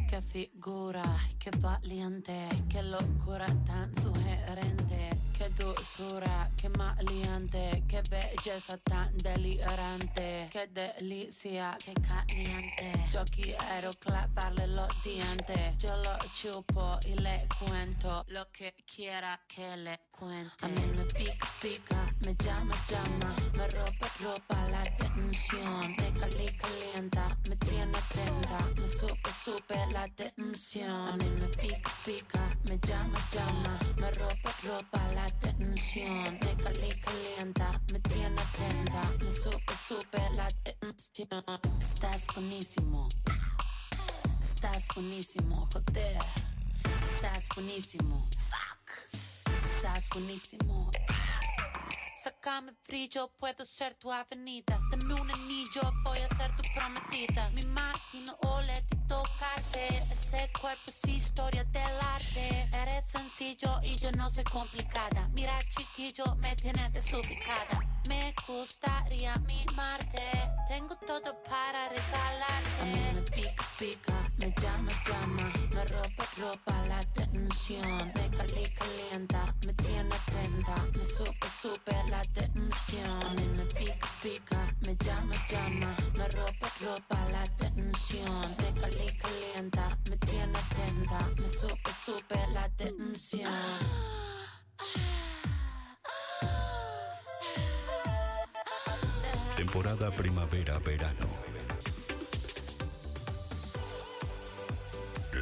[0.09, 1.05] Qué figura,
[1.39, 5.11] qué valiente, qué locura tan sugerente.
[5.39, 12.93] Qué dulzura, qué maleante, qué belleza tan delirante, qué delicia, qué caliente.
[13.13, 19.77] Yo quiero clavarle los dientes, yo lo chupo y le cuento lo que quiera que
[19.77, 20.67] le cuente.
[20.67, 26.49] A mí me pica, pica, me llama, llama, me roba, roba la tensión, me cali,
[26.57, 30.91] calienta, me tiene atenta, me supe, supe la tensión.
[30.91, 36.39] A mí me pica, pica, me llama, llama, me roba, roba la tensión.
[36.41, 39.13] Me cali calienta, me tiene atenta.
[39.19, 41.45] Me supe, supe la tensión.
[41.81, 43.09] Estás buenísimo.
[44.41, 46.19] Estás buenísimo, joder.
[47.15, 48.29] Estás buenísimo.
[48.51, 49.55] Fuck.
[49.59, 50.91] Estás buenísimo.
[52.23, 54.81] Sácame frío, puedo ser tu avenida.
[54.91, 57.49] Dame un anillo, voy a ser tu prometida.
[57.51, 59.87] Me imagino olerte y tocarte.
[59.87, 62.69] Ese cuerpo es historia del arte.
[62.73, 65.29] Eres sencillo y yo no soy complicada.
[65.29, 67.98] Mira, chiquillo, me tiene desubicada.
[68.09, 70.23] Me gustaría mimarte.
[70.67, 72.81] Tengo todo para regalarte.
[72.81, 75.53] A mí me pica, pica, me llama, llama.
[75.71, 78.13] Me ropa, ropa la tensión.
[78.15, 80.75] Me cali, calienta, me tiene atenta.
[80.97, 83.23] Me supe, supe la tensión.
[83.27, 85.97] A mí me pica, pica, me llama, llama.
[86.15, 88.57] Me ropa, ropa la tensión.
[88.59, 91.19] Me cali, calienta, me tiene atenta.
[91.37, 93.53] Me supe, supe la tensión.
[94.81, 95.38] Ah, ah.
[99.59, 101.27] Temporada primavera-verano.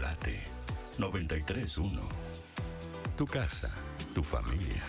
[0.00, 0.40] Late
[0.96, 2.00] 931.
[3.14, 3.76] Tu casa,
[4.14, 4.82] tu familia.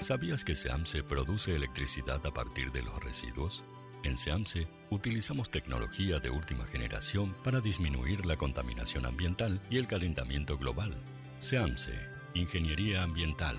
[0.00, 3.62] ¿Sabías que SEAMSE produce electricidad a partir de los residuos?
[4.02, 10.58] En SEAMSE utilizamos tecnología de última generación para disminuir la contaminación ambiental y el calentamiento
[10.58, 10.96] global.
[11.38, 13.58] SEAMSE Ingeniería Ambiental.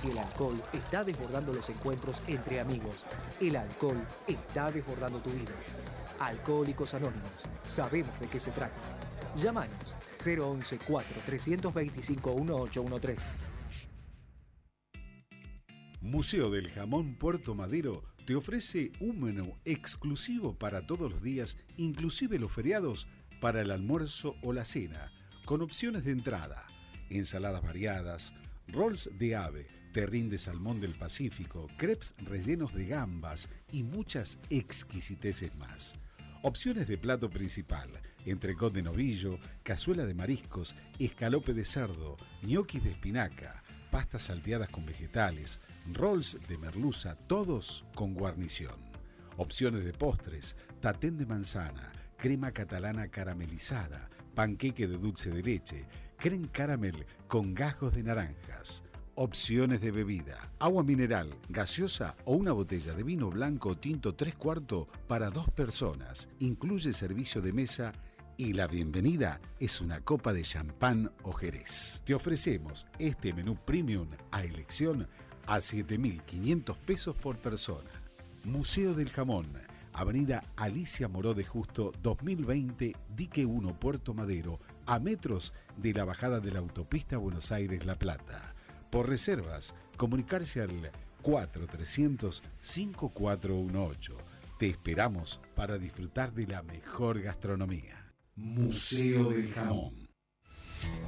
[0.00, 3.04] Si el alcohol está desbordando los encuentros entre amigos,
[3.40, 5.52] el alcohol está desbordando tu vida.
[6.18, 7.30] Alcohólicos Anónimos,
[7.68, 8.74] sabemos de qué se trata.
[9.36, 13.24] Llámanos 011 4 325 1813.
[16.00, 22.40] Museo del Jamón Puerto Madero te ofrece un menú exclusivo para todos los días, inclusive
[22.40, 23.06] los feriados,
[23.40, 25.12] para el almuerzo o la cena,
[25.44, 26.66] con opciones de entrada,
[27.10, 28.34] ensaladas variadas,
[28.68, 35.54] rolls de ave, terrín de salmón del Pacífico, crepes rellenos de gambas y muchas exquisiteces
[35.56, 35.94] más.
[36.42, 37.88] Opciones de plato principal,
[38.26, 44.84] entrecot de novillo, cazuela de mariscos, escalope de cerdo, ñoquis de espinaca, pastas salteadas con
[44.84, 45.60] vegetales,
[45.92, 48.76] rolls de merluza, todos con guarnición.
[49.38, 56.48] Opciones de postres, tatén de manzana, crema catalana caramelizada, panqueque de dulce de leche, creme
[56.50, 58.82] caramel con gajos de naranjas.
[59.14, 64.88] Opciones de bebida, agua mineral, gaseosa o una botella de vino blanco tinto 3 cuartos
[65.08, 66.28] para dos personas.
[66.40, 67.92] Incluye servicio de mesa
[68.36, 72.02] y la bienvenida es una copa de champán o jerez.
[72.04, 75.08] Te ofrecemos este menú premium a elección
[75.46, 77.90] a 7.500 pesos por persona.
[78.44, 79.46] Museo del Jamón,
[79.96, 86.38] Avenida Alicia Moró de Justo 2020, Dique 1, Puerto Madero, a metros de la bajada
[86.38, 88.54] de la autopista Buenos Aires-La Plata.
[88.90, 94.16] Por reservas, comunicarse al 4300-5418.
[94.58, 98.12] Te esperamos para disfrutar de la mejor gastronomía.
[98.34, 100.10] Museo del Jamón.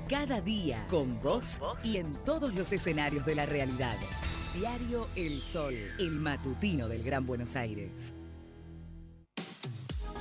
[0.08, 3.98] Cada día con vos y en todos los escenarios de la realidad.
[4.54, 8.14] Diario El Sol, el matutino del Gran Buenos Aires.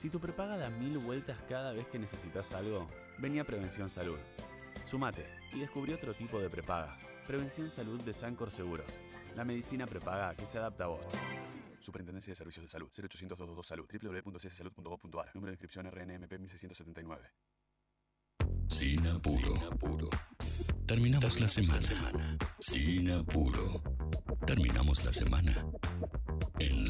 [0.00, 2.86] Si tu prepaga da mil vueltas cada vez que necesitas algo,
[3.18, 4.18] venía Prevención Salud.
[4.88, 6.96] Sumate y descubrí otro tipo de prepaga.
[7.26, 8.98] Prevención Salud de Sancor Seguros.
[9.36, 11.04] La medicina prepaga que se adapta a vos.
[11.80, 12.88] Superintendencia de Servicios de Salud.
[12.88, 13.86] 0800 222 Salud.
[13.92, 15.32] www.cssalud.gov.ar.
[15.34, 17.30] Número de inscripción RNMP 1679.
[18.68, 20.08] Sin apuro.
[20.86, 22.38] Terminamos la semana.
[22.58, 23.82] Sin apuro.
[24.46, 25.62] Terminamos la semana.
[26.58, 26.88] En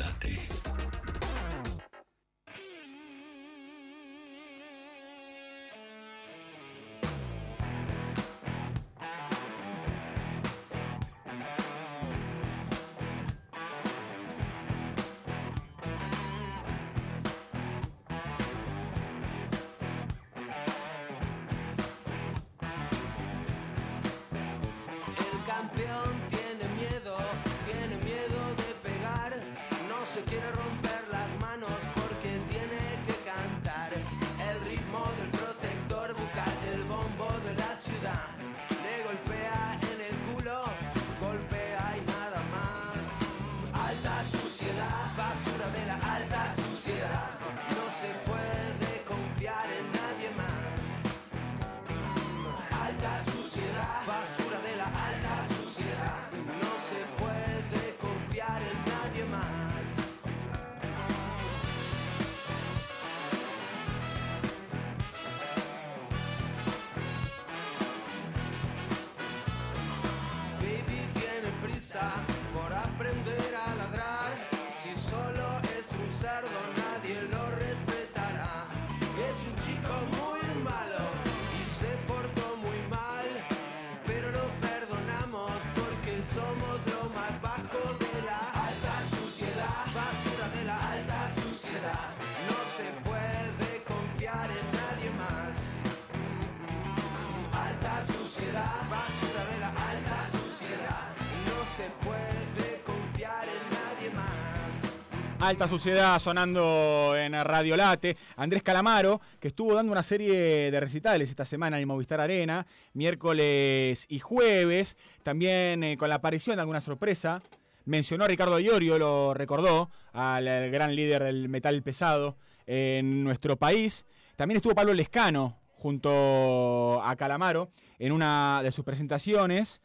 [105.50, 108.16] Alta Suciedad sonando en Radio Late.
[108.36, 114.06] Andrés Calamaro, que estuvo dando una serie de recitales esta semana en Movistar Arena, miércoles
[114.08, 114.96] y jueves.
[115.24, 117.42] También eh, con la aparición de alguna sorpresa.
[117.84, 122.36] Mencionó a Ricardo Iorio, lo recordó, al, al gran líder del metal pesado
[122.68, 124.04] en nuestro país.
[124.36, 129.80] También estuvo Pablo Lescano junto a Calamaro en una de sus presentaciones.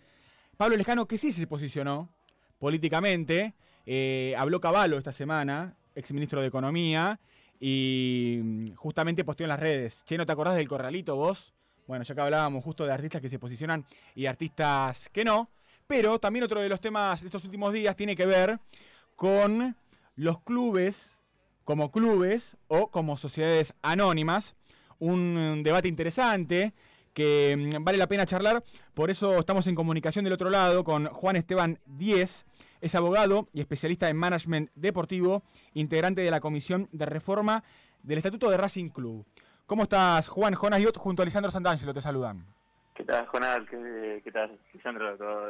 [0.57, 2.13] Pablo Lescano que sí se posicionó
[2.59, 3.55] políticamente
[3.85, 7.19] eh, habló Caballo esta semana, exministro de Economía,
[7.59, 10.03] y mm, justamente posteó en las redes.
[10.05, 11.53] Che, ¿no te acordás del corralito vos?
[11.87, 15.49] Bueno, ya que hablábamos justo de artistas que se posicionan y artistas que no.
[15.87, 18.59] Pero también otro de los temas de estos últimos días tiene que ver
[19.15, 19.75] con
[20.15, 21.19] los clubes
[21.63, 24.55] como clubes o como sociedades anónimas.
[24.97, 26.73] Un debate interesante
[27.13, 28.63] que mm, vale la pena charlar.
[28.93, 32.45] Por eso estamos en comunicación del otro lado con Juan Esteban Díez.
[32.85, 35.41] Es abogado y especialista en management deportivo,
[35.73, 37.63] integrante de la Comisión de Reforma
[38.03, 39.25] del Estatuto de Racing Club.
[39.65, 40.53] ¿Cómo estás, Juan?
[40.53, 42.45] Jonas Yot junto a Lisandro Santangelo te saludan.
[42.93, 43.67] ¿Qué tal, Jonás?
[43.67, 45.17] ¿Qué, qué tal, Lisandro?
[45.17, 45.47] ¿Todo,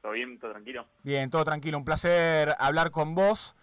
[0.00, 0.38] ¿Todo bien?
[0.38, 0.86] ¿Todo tranquilo?
[1.02, 1.76] Bien, todo tranquilo.
[1.76, 3.56] Un placer hablar con vos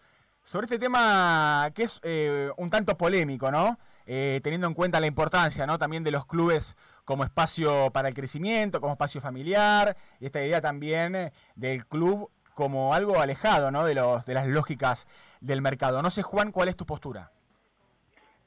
[0.43, 3.79] sobre este tema que es eh, un tanto polémico, ¿no?
[4.05, 5.77] Eh, teniendo en cuenta la importancia ¿no?
[5.77, 10.59] también de los clubes como espacio para el crecimiento, como espacio familiar, y esta idea
[10.59, 13.85] también eh, del club como algo alejado ¿no?
[13.85, 15.07] de, los, de las lógicas
[15.41, 16.01] del mercado.
[16.01, 17.31] No sé, Juan, ¿cuál es tu postura?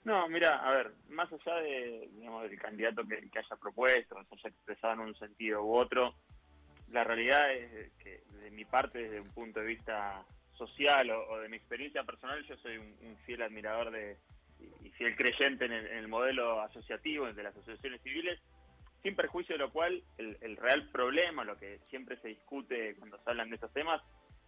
[0.04, 4.34] No, mira, a ver, más allá de, digamos, del candidato que, que haya propuesto, se
[4.34, 6.14] haya expresado en un sentido u otro,
[6.92, 11.48] la realidad es que de mi parte, desde un punto de vista social o, de
[11.48, 14.16] mi experiencia personal, yo soy un, un fiel admirador de,
[14.82, 18.40] y fiel creyente en el, en el, modelo asociativo, de las asociaciones civiles,
[19.06, 23.30] sin perjuicio de lo cual el, real problema, lo que siempre se discute cuando se
[23.30, 24.02] hablan de estos temas,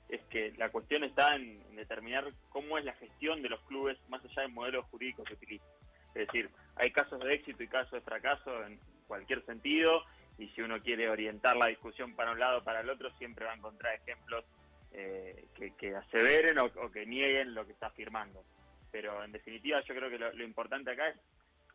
[0.09, 4.25] es que la cuestión está en, determinar cómo es la gestión de los clubes más
[4.25, 5.69] allá del modelo jurídico que utilizan.
[6.09, 10.03] Es decir, hay casos de éxito y casos de fracaso en cualquier sentido,
[10.39, 13.45] y si uno quiere orientar la discusión para un lado o para el otro, siempre
[13.45, 14.45] va a encontrar ejemplos
[14.91, 18.43] eh, que, aseveren o, que nieguen lo que está afirmando
[18.91, 21.17] pero en definitiva yo creo que lo, importante acá es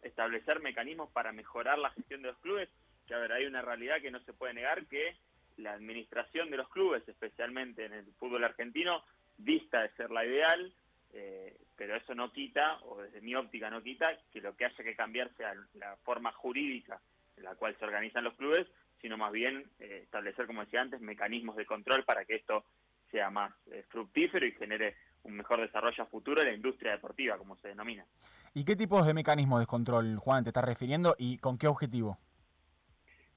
[0.03, 2.69] establecer mecanismos para mejorar la gestión de los clubes,
[3.07, 5.15] que a ver, hay una realidad que no se puede negar que
[5.57, 9.03] la administración de los clubes, especialmente en el fútbol argentino,
[9.37, 10.73] dista de ser la ideal,
[11.13, 14.83] eh, pero eso no quita, o desde mi óptica no quita, que lo que haya
[14.83, 16.99] que cambiar sea la forma jurídica
[17.37, 18.67] en la cual se organizan los clubes,
[19.01, 22.65] sino más bien eh, establecer, como decía antes, mecanismos de control para que esto
[23.11, 27.55] sea más eh, fructífero y genere un mejor desarrollo futuro de la industria deportiva, como
[27.57, 28.05] se denomina.
[28.53, 32.17] ¿Y qué tipos de mecanismos de control, Juan, te estás refiriendo y con qué objetivo?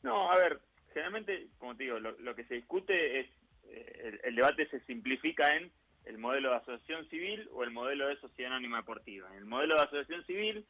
[0.02, 0.60] No, a ver,
[0.92, 3.26] generalmente, como te digo, lo, lo que se discute es,
[3.64, 5.72] eh, el, el, debate se simplifica en
[6.04, 9.28] el modelo de asociación civil o el modelo de sociedad anónima deportiva.
[9.32, 10.66] En el modelo de asociación civil,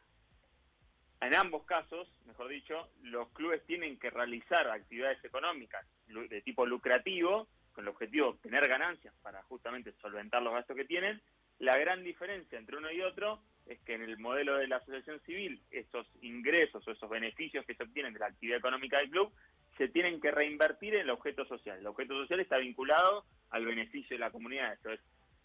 [1.21, 7.49] en ambos casos, mejor dicho, los clubes tienen que realizar actividades económicas de tipo lucrativo
[7.77, 11.21] con el objetivo de obtener ganancias para justamente solventar los gastos que tienen.
[11.59, 15.21] La gran diferencia entre uno y otro es que en el modelo de la asociación
[15.27, 19.31] civil, esos ingresos o esos beneficios que se obtienen de la actividad económica del club
[19.77, 21.79] se tienen que reinvertir en el objeto social.
[21.79, 25.01] El objeto social está vinculado al beneficio de la comunidad, esto es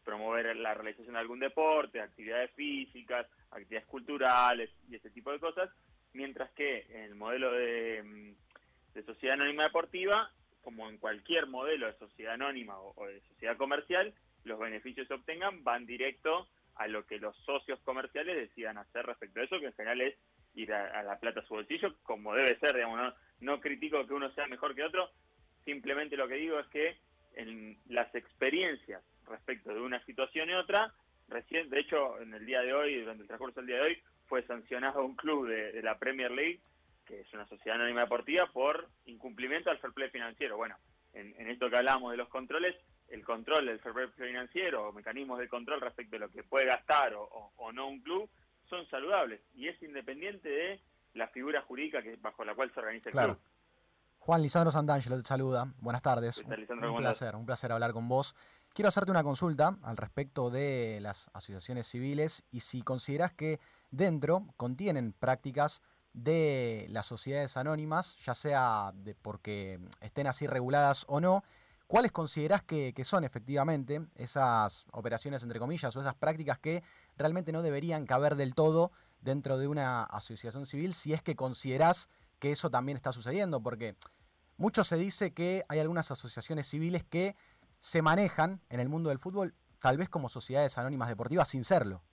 [0.06, 5.70] promover la realización de algún deporte, actividades físicas, actividades culturales y ese tipo de cosas,
[6.14, 11.88] mientras que en el modelo de, mm, de sociedad anónima deportiva como en cualquier modelo
[11.88, 17.06] de sociedad anónima o, de sociedad comercial, los beneficios se obtengan van directo a lo
[17.06, 20.16] que los socios comerciales decidan hacer respecto a eso, que en general es
[20.56, 24.14] ir a, la plata a su bolsillo, como debe ser, digamos, no, no critico que
[24.14, 25.10] uno sea mejor que otro,
[25.66, 26.98] simplemente lo que digo es que
[27.36, 30.94] en las experiencias respecto de una situación y otra,
[31.28, 34.04] recién, de hecho, en el día de hoy, durante el transcurso del día de hoy,
[34.28, 36.62] fue sancionado un club de la Premier League
[37.12, 40.56] que es una sociedad anónima deportiva, por incumplimiento al fair play financiero.
[40.56, 40.78] Bueno,
[41.12, 42.74] en, en esto que hablamos de los controles,
[43.10, 46.68] el control del fair play financiero o mecanismos de control respecto de lo que puede
[46.68, 48.30] gastar o, o, o, no un club
[48.70, 50.82] son saludables y es independiente de
[51.14, 53.34] la figura jurídica que bajo la cual se organiza el claro.
[53.34, 53.48] club.
[54.20, 55.68] Juan Lisandro Santangelo te saluda.
[55.80, 56.38] Buenas tardes.
[56.38, 58.36] Un, un placer, un placer hablar con vos.
[58.74, 63.60] Quiero hacerte una consulta al respecto de las asociaciones civiles y si consideras que
[63.90, 65.82] dentro contienen prácticas
[66.14, 71.44] de las sociedades anónimas, ya sea porque estén así reguladas o no,
[71.88, 76.84] ¿cuáles considerás que, que, son efectivamente esas operaciones, entre comillas, o esas prácticas que
[77.18, 78.92] realmente no deberían caber del todo
[79.22, 82.10] dentro de una asociación civil si es que considerás
[82.40, 83.62] que eso también está sucediendo?
[83.62, 83.96] Porque
[84.58, 87.36] mucho se dice que hay algunas asociaciones civiles que
[87.80, 92.04] se manejan en el mundo del fútbol tal vez como sociedades anónimas deportivas sin serlo.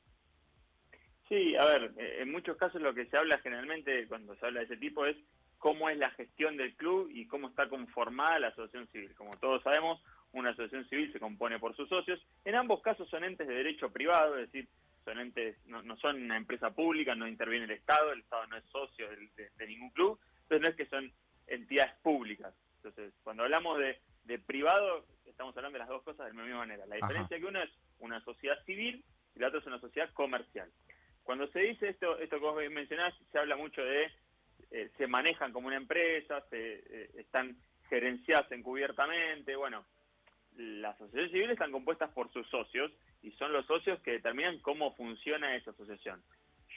[1.29, 4.61] Sí, a ver, eh, en muchos casos lo que se habla generalmente cuando se habla
[4.61, 5.17] de ese tipo es
[5.59, 9.15] cómo es la gestión del club y cómo está conformada la asociación civil.
[9.15, 10.01] Como todos sabemos,
[10.33, 12.21] una asociación civil se compone por sus socios.
[12.45, 14.69] En ambos casos son entes de derecho privado, es decir,
[15.05, 18.57] son entes, no, no son una empresa pública, no interviene el Estado, el Estado no
[18.57, 21.13] es socio de, de, ningún club, entonces no es que son
[21.47, 22.55] entidades públicas.
[22.77, 26.59] Entonces, cuando hablamos de, de privado, estamos hablando de las dos cosas de la misma
[26.59, 26.87] manera.
[26.87, 29.05] La diferencia es que uno es una sociedad civil
[29.35, 30.71] y la otra es una sociedad comercial.
[31.29, 34.11] Cuando se dice esto, esto que vos mencionás, se habla mucho de
[34.71, 37.55] eh, se manejan como una empresa, se, eh, están
[37.91, 39.85] gerenciadas encubiertamente, bueno,
[40.57, 42.91] las asociaciones civiles están compuestas por sus socios
[43.23, 46.23] y son los socios que determinan cómo funciona esa asociación.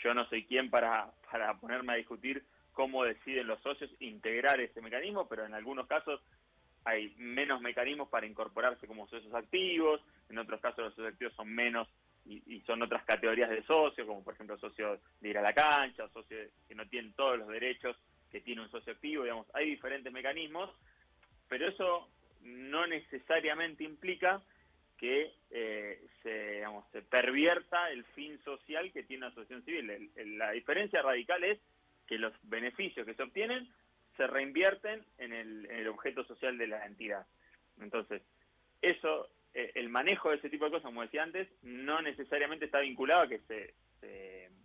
[0.03, 2.43] Yo no soy quien para, para ponerme a discutir
[2.73, 6.19] cómo deciden los socios integrar ese mecanismo, pero en algunos casos
[6.83, 11.47] hay menos mecanismos para incorporarse como socios activos, en otros casos los socios activos son
[11.55, 11.87] menos
[12.25, 16.07] y, son otras categorías de socios, como por ejemplo socios de ir a la cancha,
[16.09, 17.97] socios que no tienen todos los derechos
[18.31, 20.69] que tiene un socio activo, digamos, hay diferentes mecanismos,
[21.49, 22.09] pero eso
[22.43, 24.41] no necesariamente implica
[24.97, 26.63] que eh, se,
[27.09, 30.11] pervierta el fin social que tiene una asociación civil.
[30.37, 31.59] la diferencia radical es
[32.07, 33.67] que los beneficios que se obtienen
[34.15, 37.25] se reinvierten en el objeto social de la entidad.
[37.79, 38.21] Entonces,
[38.81, 42.79] eso eh, el manejo de ese tipo de cosas, como decía antes, no necesariamente está
[42.79, 43.73] vinculado a que se,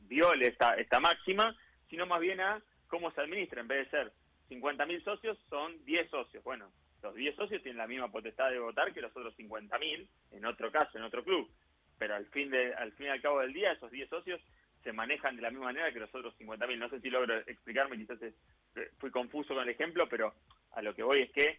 [0.09, 1.57] viole esta, esta máxima,
[1.91, 3.61] sino más bien a cómo se administra.
[3.61, 4.13] En vez de ser
[4.49, 6.45] 50.000 socios, son 10 socios.
[6.45, 6.71] Bueno,
[7.03, 10.71] los 10 socios tienen la misma potestad de votar que los otros 50.000, en otro
[10.71, 11.51] caso, en otro club.
[11.99, 14.41] Pero al fin, de, al fin y al cabo del día, esos 10 socios
[14.85, 16.79] se manejan de la misma manera que los otros 50.000.
[16.79, 18.19] No sé si logro explicarme, quizás
[18.99, 20.35] fui confuso con el ejemplo, pero
[20.73, 21.59] a lo que voy es que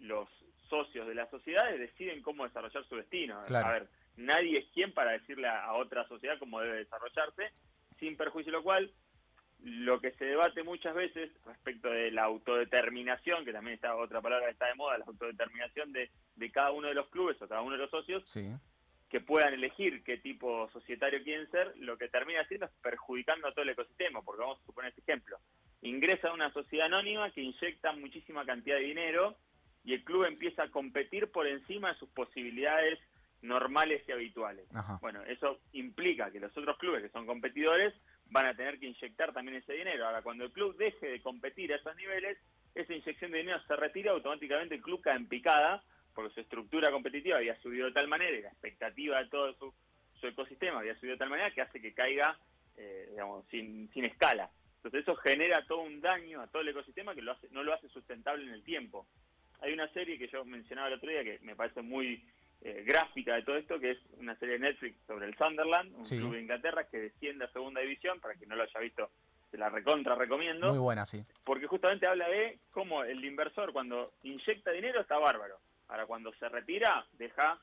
[0.00, 0.28] los
[0.72, 3.38] socios de las sociedades deciden cómo desarrollar su destino.
[3.40, 7.52] A ver, nadie es quien para decirle a, otra sociedad cómo debe desarrollarse,
[8.00, 8.90] sin perjuicio lo cual,
[9.62, 14.46] lo que se debate muchas veces respecto de la autodeterminación, que también está otra palabra
[14.46, 17.60] que está de moda, la autodeterminación de, de cada uno de los clubes o cada
[17.60, 18.24] uno de los socios,
[19.10, 23.52] que puedan elegir qué tipo societario quieren ser, lo que termina haciendo es perjudicando a
[23.52, 25.36] todo el ecosistema, porque vamos a suponer este ejemplo.
[25.82, 29.36] Ingresa una sociedad anónima que inyecta muchísima cantidad de dinero
[29.84, 32.98] y el club empieza a competir por encima de sus posibilidades
[33.42, 34.66] normales y habituales.
[35.00, 37.92] Bueno, eso implica que los otros clubes que son competidores
[38.26, 40.06] van a tener que inyectar también ese dinero.
[40.06, 42.38] Ahora, cuando el club deje de competir a esos niveles,
[42.74, 45.82] esa inyección de dinero se retira, automáticamente el club cae en picada,
[46.14, 50.26] porque su estructura competitiva había subido de tal manera y la expectativa de todo su,
[50.26, 52.38] ecosistema había subido de tal manera que hace que caiga,
[52.76, 54.50] eh, digamos, sin, sin escala.
[54.76, 57.74] Entonces eso genera todo un daño a todo el ecosistema que lo hace, no lo
[57.74, 59.06] hace sustentable en el tiempo.
[59.62, 62.24] Hay una serie que yo mencionaba el otro día que me parece muy
[62.62, 66.04] eh, gráfica de todo esto, que es una serie de Netflix sobre el Sunderland, un
[66.04, 69.10] club de Inglaterra que desciende a segunda división, para quien no lo haya visto,
[69.50, 70.68] se la recontra recomiendo.
[70.68, 71.24] Muy buena, sí.
[71.44, 75.58] Porque justamente habla de cómo el inversor cuando inyecta dinero está bárbaro.
[75.88, 77.58] Ahora cuando se retira, deja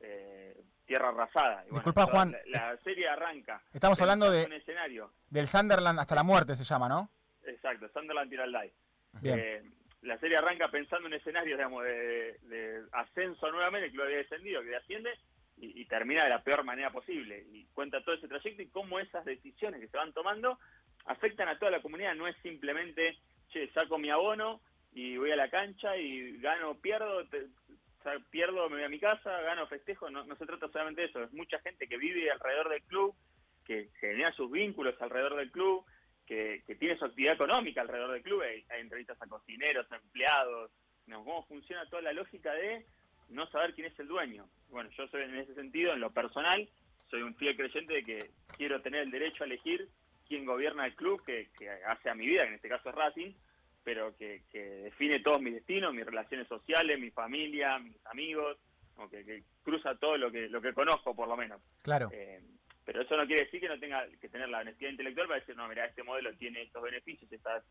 [0.00, 1.64] eh, tierra arrasada.
[1.70, 2.36] Disculpa, Juan.
[2.46, 3.62] La, serie arranca.
[3.72, 5.10] Estamos hablando de, escenario.
[5.30, 7.10] del Sunderland hasta la muerte, se llama, ¿no?
[7.44, 8.72] Exacto, Sunderland tira el
[9.20, 9.38] Bien.
[9.38, 9.62] Eh,
[10.04, 15.10] la serie arranca pensando en escenarios, de, ascenso nuevamente, el club había descendido, que asciende,
[15.56, 17.46] y, termina de la peor manera posible.
[17.52, 20.58] Y cuenta todo ese trayecto y cómo esas decisiones que se van tomando
[21.06, 22.14] afectan a toda la comunidad.
[22.14, 23.16] No es simplemente,
[23.50, 24.60] che, saco mi abono
[24.92, 27.24] y voy a la cancha y gano, pierdo,
[28.30, 30.10] pierdo, me voy a mi casa, gano, festejo.
[30.10, 31.22] No, no se trata solamente de eso.
[31.22, 33.14] Es mucha gente que vive alrededor del club,
[33.64, 35.84] que genera sus vínculos alrededor del club,
[36.26, 40.70] que, tiene su actividad económica alrededor del club, hay, entrevistas a cocineros, a empleados,
[41.06, 42.84] cómo funciona toda la lógica de
[43.30, 44.48] no saber quién es el dueño.
[44.70, 46.68] Bueno, yo soy en ese sentido, en lo personal,
[47.10, 49.88] soy un fiel creyente de que quiero tener el derecho a elegir
[50.26, 51.48] quién gobierna el club que,
[51.86, 53.32] hace a mi vida, que en este caso es Racing,
[53.82, 58.56] pero que, define todos mis destinos, mis relaciones sociales, mi familia, mis amigos,
[59.10, 61.60] que, cruza todo lo que lo que conozco por lo menos.
[61.82, 62.08] Claro.
[62.12, 62.40] Eh,
[62.84, 65.56] pero eso no quiere decir que no tenga que tener la honestidad intelectual para decir,
[65.56, 67.64] no, mira, este modelo tiene estos beneficios, estas,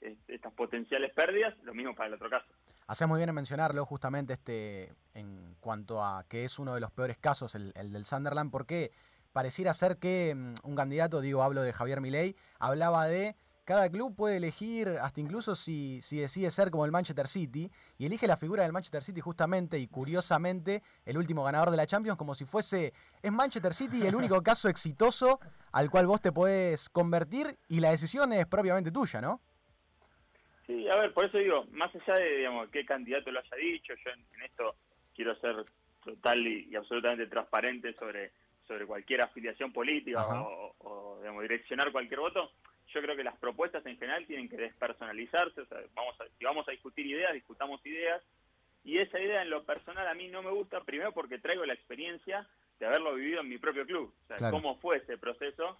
[0.00, 2.46] estas potenciales pérdidas, lo mismo para el otro caso.
[2.86, 6.90] Hace muy bien en mencionarlo justamente este en cuanto a que es uno de los
[6.90, 8.90] peores casos el, el del Sunderland, porque
[9.32, 14.14] pareciera ser que mm, un candidato, digo, hablo de Javier Milei, hablaba de cada club
[14.14, 18.36] puede elegir, hasta incluso si, si decide ser como el Manchester City, y elige la
[18.36, 22.44] figura del Manchester City justamente y curiosamente el último ganador de la Champions como si
[22.44, 22.92] fuese,
[23.22, 25.40] es Manchester City el único caso exitoso
[25.72, 29.40] al cual vos te puedes convertir y la decisión es propiamente tuya, ¿no?
[30.66, 33.94] Sí, a ver, por eso digo, más allá de digamos, qué candidato lo haya dicho,
[33.94, 34.76] yo en, esto
[35.14, 35.64] quiero ser
[36.02, 38.32] total y, absolutamente transparente sobre,
[38.66, 40.42] sobre cualquier afiliación política Ajá.
[40.42, 42.50] o, o, digamos, direccionar cualquier voto,
[42.94, 46.44] yo creo que las propuestas en general tienen que despersonalizarse, o sea, vamos a, si
[46.44, 48.22] vamos a discutir ideas, discutamos ideas,
[48.84, 51.74] y esa idea en lo personal a mí no me gusta, primero porque traigo la
[51.74, 52.46] experiencia
[52.78, 54.56] de haberlo vivido en mi propio club, o sea, Claro.
[54.56, 55.78] cómo fue ese proceso,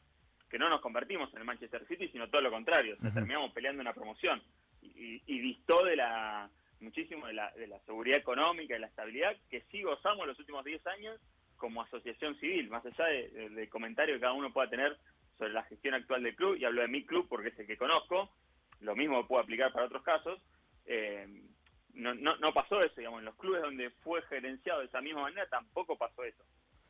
[0.50, 3.52] que no nos convertimos en el Manchester City, sino todo lo contrario, o sea, terminamos
[3.52, 4.42] peleando una promoción,
[4.82, 6.50] y, y- y distó de la
[6.80, 10.64] muchísimo de la, de la seguridad económica y la estabilidad que sí gozamos los últimos
[10.64, 11.18] 10 años
[11.56, 14.94] como asociación civil, más allá de- de- del comentario que cada uno pueda tener
[15.38, 17.76] sobre la gestión actual del club, y hablo de mi club porque es el que
[17.76, 18.30] conozco,
[18.80, 20.40] lo mismo puedo aplicar para otros casos,
[20.86, 21.26] eh,
[21.94, 25.22] no, no, no pasó eso, digamos, en los clubes donde fue gerenciado de esa misma
[25.22, 26.44] manera tampoco pasó eso.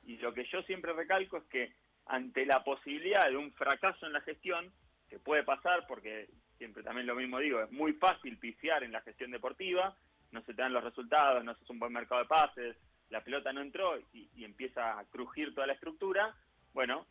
[0.04, 1.72] Y lo que yo siempre recalco es que
[2.06, 4.72] ante la posibilidad de un fracaso en la gestión,
[5.08, 6.28] que puede pasar porque
[6.58, 9.96] siempre también lo mismo digo, es muy fácil pifiar en la gestión deportiva,
[10.32, 12.76] no se te dan los resultados, no se hace un buen mercado de pases,
[13.10, 16.34] la pelota no entró y, y empieza a crujir toda la estructura,
[16.72, 17.06] bueno,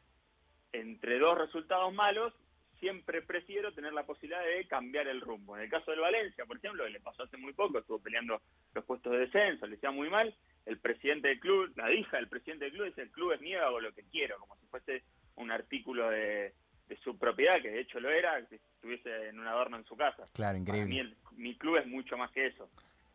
[0.73, 2.33] entre dos resultados malos,
[2.79, 5.55] siempre prefiero tener la posibilidad de cambiar el rumbo.
[5.55, 8.41] En el caso del Valencia, por ejemplo, que le pasó hace muy poco, estuvo peleando
[8.73, 12.27] los puestos de descenso, le hacía muy mal, el presidente del club, la hija del
[12.27, 15.03] presidente del club dice, el club es mío, hago lo que quiero, como si fuese
[15.35, 16.53] un artículo de,
[16.87, 19.95] de su propiedad, que de hecho lo era, que estuviese en un adorno en su
[19.95, 20.27] casa.
[20.33, 20.99] Claro, mí increíble.
[20.99, 22.69] el- mi club es mucho más que eso.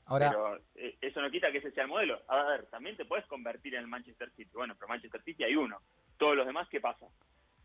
[0.07, 2.19] Ahora, Pero eh, eso no quita que ese sea el modelo.
[2.29, 4.49] A ver, también te puedes convertir en el Manchester City.
[4.55, 5.79] Bueno, pero Manchester City hay uno.
[6.17, 7.07] Todos los demás, ¿qué pasa?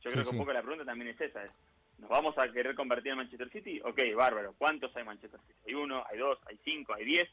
[0.03, 1.43] Yo Sí, creo que un poco la pregunta también es esa.
[1.43, 1.51] es,
[1.99, 3.79] ¿Nos vamos a querer convertir en Manchester City?
[3.83, 4.53] Ok, bárbaro.
[4.57, 5.59] ¿Cuántos hay en Manchester City?
[5.67, 7.29] Hay uno, hay dos, hay cinco, hay diez.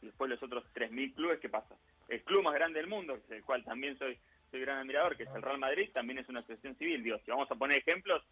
[0.00, 1.74] Y después los otros 3.000 clubes, ¿qué pasa?
[2.08, 4.18] El club más grande del mundo, del cual también soy,
[4.50, 7.02] soy gran admirador, que es el Real Madrid, también es una asociación civil.
[7.02, 8.22] Digo, si vamos a poner ejemplos,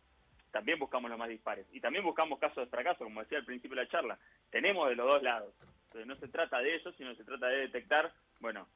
[0.50, 1.66] también buscamos los más dispares.
[1.72, 4.18] Y también buscamos casos de fracaso, como decía al principio de la charla.
[4.50, 5.54] Tenemos de los dos lados.
[5.86, 8.66] Entonces no se trata de eso, sino se trata de detectar, bueno,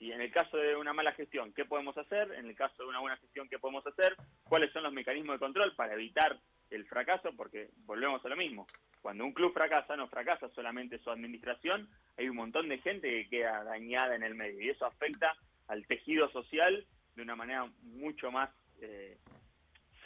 [0.00, 2.32] si en el caso de una mala gestión, ¿qué podemos hacer?
[2.32, 4.16] En el caso de una buena gestión, ¿qué podemos hacer?
[4.44, 6.40] ¿Cuáles son los mecanismos de control para evitar
[6.70, 7.34] el fracaso?
[7.36, 8.66] Porque volvemos a lo mismo.
[9.02, 11.86] Cuando un club fracasa, no fracasa solamente su administración,
[12.16, 15.36] hay un montón de gente que queda dañada en el medio y eso afecta
[15.68, 18.48] al tejido social de una manera mucho más
[18.80, 19.18] eh,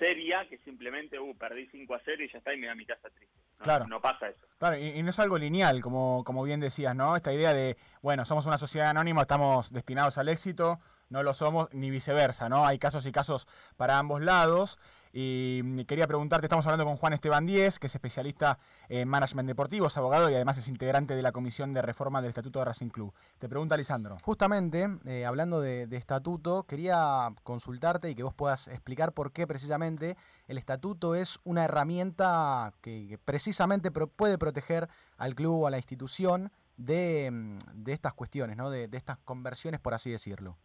[0.01, 2.75] seria que simplemente, uh, perdí 5 a 0 y ya está y me voy a
[2.75, 3.44] mi casa triste.
[3.59, 3.87] No, Claro.
[3.87, 4.47] no pasa eso.
[4.59, 7.17] Claro, y, y no es algo lineal, como, como bien decías, ¿no?
[7.17, 11.69] Esta idea de, bueno, somos una sociedad anónima, estamos destinados al éxito, no lo somos,
[11.73, 12.67] ni viceversa, ¿no?
[12.67, 13.47] Hay casos y casos
[13.77, 14.79] para ambos lados.
[15.17, 19.87] Y quería preguntarte, estamos hablando con Juan Esteban Díez, que es especialista en management deportivo,
[19.87, 22.89] es abogado y además es integrante de la Comisión de Reforma del Estatuto de Racing
[22.89, 23.15] Club.
[23.39, 24.17] Te pregunta Lisandro.
[24.25, 30.17] Justamente, eh, hablando de, estatuto, quería consultarte y que vos puedas explicar por qué precisamente
[30.49, 36.51] el estatuto es una herramienta que, precisamente puede proteger al club o a la institución
[36.77, 38.69] de, mm, de estas cuestiones, ¿no?
[38.69, 40.57] de, de estas conversiones, por así decirlo.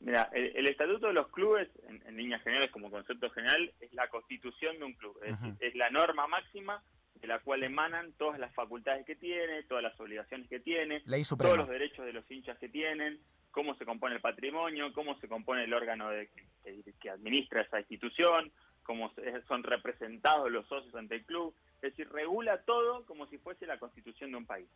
[0.00, 3.92] Mira, el, el estatuto de los clubes, en, en líneas generales, como concepto general, es
[3.92, 5.18] la constitución de un club.
[5.22, 6.82] Es, decir, es la norma máxima
[7.20, 11.22] de la cual emanan todas las facultades que tiene, todas las obligaciones que tiene, Ley
[11.22, 13.20] todos los derechos de los hinchas que tienen,
[13.50, 16.28] cómo se compone el patrimonio, cómo se compone el órgano de-
[16.64, 18.50] que, que administra esa institución,
[18.82, 19.12] cómo
[19.48, 21.54] son representados los socios ante el club.
[21.82, 24.68] Es decir, regula todo como si fuese la constitución de un país.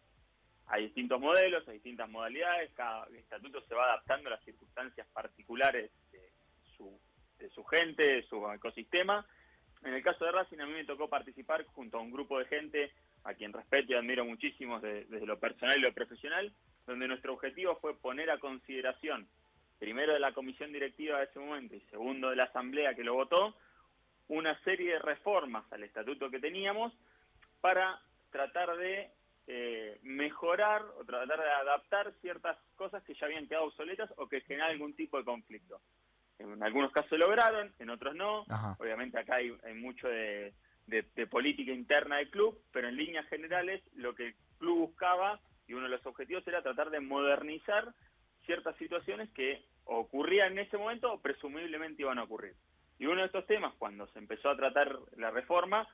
[0.67, 5.91] Hay distintos modelos, hay distintas modalidades, cada estatuto se va adaptando a las circunstancias particulares
[6.11, 9.27] de su, gente, de su ecosistema.
[9.83, 12.47] En el caso de Racing a mí me tocó participar junto a un grupo de
[12.47, 12.93] gente
[13.25, 16.53] a quien respeto y admiro muchísimo de- desde lo personal y lo profesional,
[16.87, 19.29] donde nuestro objetivo fue poner a consideración,
[19.79, 23.15] primero de la comisión directiva de ese momento y segundo de la asamblea que lo
[23.15, 23.55] votó,
[24.29, 26.93] una serie de reformas al estatuto que teníamos
[27.61, 28.01] para
[28.31, 29.11] tratar de
[29.47, 34.41] eh, mejorar o tratar de adaptar ciertas cosas que ya habían quedado obsoletas o que
[34.43, 35.81] generan algún tipo de conflicto.
[36.39, 38.45] En algunos casos lo lograron, en otros no.
[38.49, 38.77] Ajá.
[38.79, 40.53] Obviamente acá hay, hay mucho de,
[40.87, 45.41] de- de política interna del club, pero en líneas generales lo que el club buscaba
[45.67, 47.93] y uno de los objetivos era tratar de modernizar
[48.47, 52.55] ciertas situaciones que ocurrían en ese momento o presumiblemente iban a ocurrir.
[52.99, 55.87] Y uno de estos temas, cuando se empezó a tratar la reforma,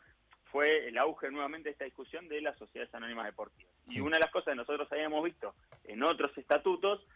[0.51, 3.73] fue el auge nuevamente de esta discusión de las sociedades anónimas deportivas.
[3.89, 7.07] Y una de las cosas que nosotros habíamos visto en otros estatutos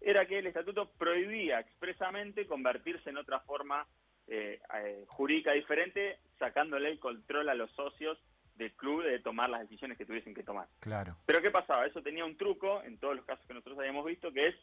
[0.00, 3.86] era que el estatuto prohibía expresamente convertirse en otra forma
[4.26, 8.18] eh, eh, jurídica diferente, sacándole el control a los socios
[8.56, 10.68] del club de tomar las decisiones que tuviesen que tomar.
[10.80, 11.16] Claro.
[11.26, 11.86] Pero ¿qué pasaba?
[11.86, 14.54] Eso tenía un truco en todos los casos que nosotros habíamos visto, que es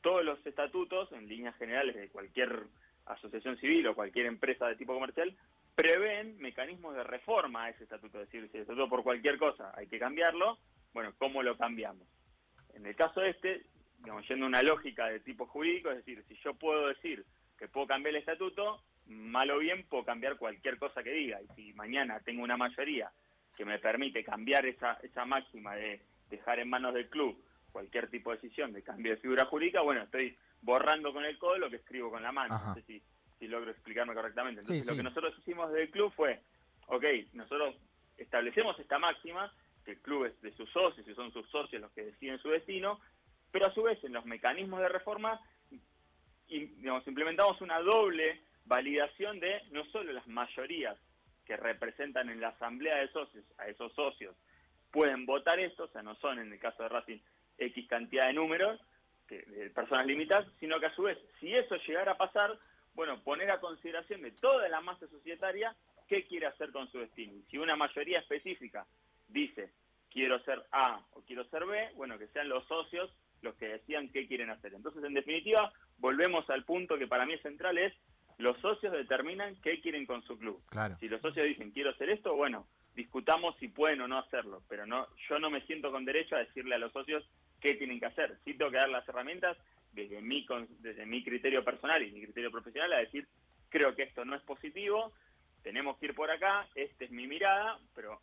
[0.00, 2.64] todos los estatutos, en líneas generales de cualquier
[3.06, 5.34] asociación civil o cualquier empresa de tipo comercial,
[5.78, 8.20] prevén mecanismos de reforma a ese estatuto.
[8.20, 10.58] Es decir, si el estatuto por cualquier cosa hay que cambiarlo,
[10.92, 12.02] bueno, ¿cómo lo cambiamos?
[12.74, 13.62] En el caso de este,
[14.00, 17.24] digamos, yendo a una lógica de tipo jurídico, es decir, si yo puedo decir
[17.56, 21.40] que puedo cambiar el estatuto, mal o bien puedo cambiar cualquier cosa que diga.
[21.40, 23.12] Y si mañana tengo una mayoría
[23.56, 28.30] que me permite cambiar esa, esa máxima de dejar en manos del club cualquier tipo
[28.30, 31.76] de decisión de cambio de figura jurídica, bueno, estoy borrando con el codo lo que
[31.76, 32.56] escribo con la mano.
[32.56, 32.74] Ajá.
[33.38, 34.60] Si, logro explicarme correctamente.
[34.60, 36.40] Entonces, Sí, lo que nosotros hicimos desde el club fue,
[36.86, 37.76] ok, nosotros
[38.16, 39.52] establecemos esta máxima,
[39.84, 42.50] que el club es de sus socios y son sus socios los que deciden su
[42.50, 43.00] destino,
[43.50, 45.40] pero a su vez en los mecanismos de reforma
[46.48, 50.96] digamos, implementamos una doble validación de no solo las mayorías
[51.44, 54.34] que representan en la asamblea de socios a esos socios
[54.90, 57.18] pueden votar esto, o sea, no son en el caso de Racing
[57.58, 58.80] X cantidad de números,
[59.26, 62.58] que- de personas limitadas, sino que a su vez, si eso llegara a pasar,
[62.98, 65.72] bueno, poner a consideración de toda la masa societaria
[66.08, 67.32] qué quiere hacer con su destino.
[67.32, 68.88] Y si una mayoría específica
[69.28, 69.70] dice
[70.10, 73.08] quiero ser A o quiero ser B, bueno, que sean los socios
[73.40, 74.74] los que decían qué quieren hacer.
[74.74, 77.94] Entonces, en definitiva, volvemos al punto que para mí es central, es
[78.38, 80.60] los socios determinan qué quieren con su club.
[80.68, 80.96] Claro.
[80.98, 84.86] Si los socios dicen quiero hacer esto, bueno, discutamos si pueden o no hacerlo, pero
[84.86, 87.22] no, yo no me siento con derecho a decirle a los socios
[87.60, 88.40] qué tienen que hacer.
[88.44, 89.56] Sí tengo que dar las herramientas
[89.92, 90.46] desde mi,
[90.80, 93.26] desde mi criterio personal y mi criterio profesional a decir,
[93.68, 95.12] creo que esto no es positivo,
[95.62, 98.20] tenemos que ir por acá, esta es mi mirada, pero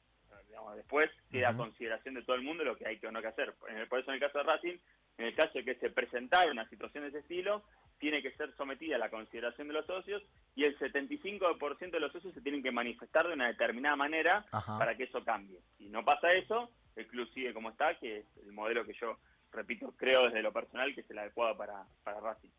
[0.48, 3.22] digamos, después queda a consideración de todo el mundo lo que hay que o no
[3.22, 3.54] que hacer.
[3.90, 4.78] Por eso en el caso de Racing,
[5.18, 7.64] en el caso de que se presentara una situación de ese estilo,
[8.00, 10.22] tiene que ser sometida a la consideración de los socios
[10.56, 14.78] y el 75% de los socios se tienen que manifestar de una determinada manera Ajá.
[14.78, 15.60] para que eso cambie.
[15.78, 19.18] Si no pasa eso, el club sigue como está, que es el modelo que yo,
[19.52, 22.50] repito, creo desde lo personal que es el adecuado para, para Racing.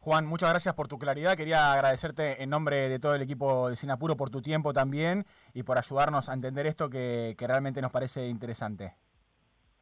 [0.00, 1.36] Juan, muchas gracias por tu claridad.
[1.36, 5.62] Quería agradecerte en nombre de todo el equipo de Sinapuro por tu tiempo también y
[5.62, 8.94] por ayudarnos a entender esto que, que realmente nos parece interesante.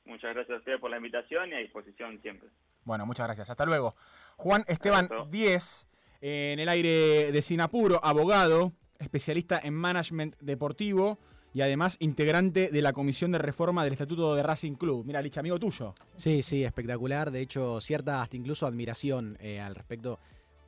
[0.05, 2.51] Muchas gracias a ustedes por la invitación y a disposición siempre.
[2.85, 3.49] Bueno, muchas gracias.
[3.49, 3.95] Hasta luego.
[4.37, 5.31] Juan Esteban Abrazo.
[5.31, 5.87] Díez,
[6.21, 11.19] eh, en el aire de Sinapuro, abogado, especialista en management deportivo
[11.53, 15.05] y además integrante de la Comisión de Reforma del Estatuto de Racing Club.
[15.05, 15.95] Mira, Licha, amigo tuyo.
[16.17, 17.31] Sí, sí, espectacular.
[17.31, 20.19] De hecho, cierta hasta incluso admiración eh, al respecto.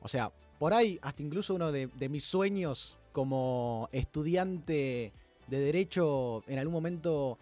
[0.01, 5.13] O sea, por ahí hasta incluso uno de, de mis sueños como estudiante
[5.47, 7.37] de derecho en algún momento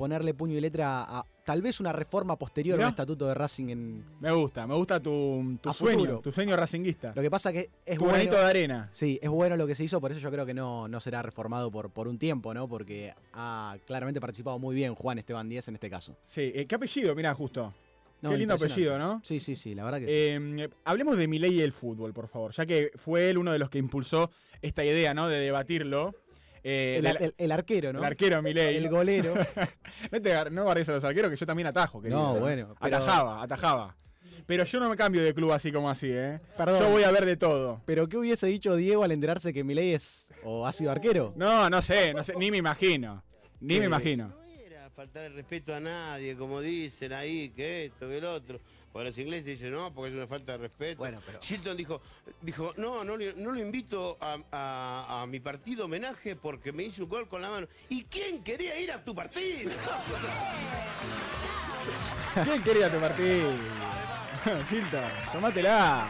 [0.00, 4.04] ponerle puño y letra a tal vez una reforma posterior al estatuto de Racing en
[4.18, 6.20] Me gusta, me gusta tu, sueño, futuro.
[6.20, 7.12] tu sueño racinguista.
[7.14, 8.88] lo que pasa que es tu bueno de arena.
[8.92, 11.20] Sí, es bueno lo que se hizo, por eso yo creo que no, no será
[11.20, 12.66] reformado por, por un tiempo, ¿no?
[12.66, 16.16] Porque ha claramente participado muy bien Juan Esteban Díez en este caso.
[16.24, 17.14] Sí, eh, ¿qué apellido?
[17.14, 17.74] Mirá, justo.
[18.22, 19.20] No, Qué lindo apellido, ¿no?
[19.22, 20.12] Sí, sí, sí, la verdad que sí.
[20.12, 23.58] Eh, hablemos de Milei y el fútbol, por favor, ya que fue él uno de
[23.58, 24.30] los que impulsó
[24.62, 25.28] esta idea, ¿no?
[25.28, 26.14] De debatirlo.
[26.62, 27.98] Eh, el, de la- el- el arquero, ¿no?
[28.00, 28.76] el arquero Milei.
[28.76, 29.34] El golero.
[30.12, 32.18] no te no guardes a los arqueros, que yo también atajo, querido.
[32.34, 33.96] No, bueno, pero- Atajaba, atajaba.
[34.46, 36.40] Pero yo no me cambio de club así como así, ¿eh?
[36.56, 36.80] Perdón.
[36.80, 37.80] Yo voy a ver de todo.
[37.86, 41.32] Pero ¿qué hubiese dicho Diego al enterarse que Milei es o ha sido arquero?
[41.36, 43.22] No, no sé, no sé, ni me imagino.
[43.60, 44.32] Ni me Eh, imagino.
[44.66, 48.58] era faltar el respeto a nadie, como dicen ahí, que esto, que el otro.
[48.92, 50.98] Porque los ingleses dicen, no, porque es una falta de respeto.
[50.98, 52.00] Bueno, pero- Chilton dijo,
[52.42, 56.82] dijo no, no, le- no lo invito a, a- a mi partido homenaje porque me
[56.82, 57.68] hizo un gol con la mano.
[57.88, 59.70] ¿Y quién quería ir a tu partido?
[62.44, 63.52] ¿Quién quería tu partido?
[64.68, 66.08] Chilton, tomátela.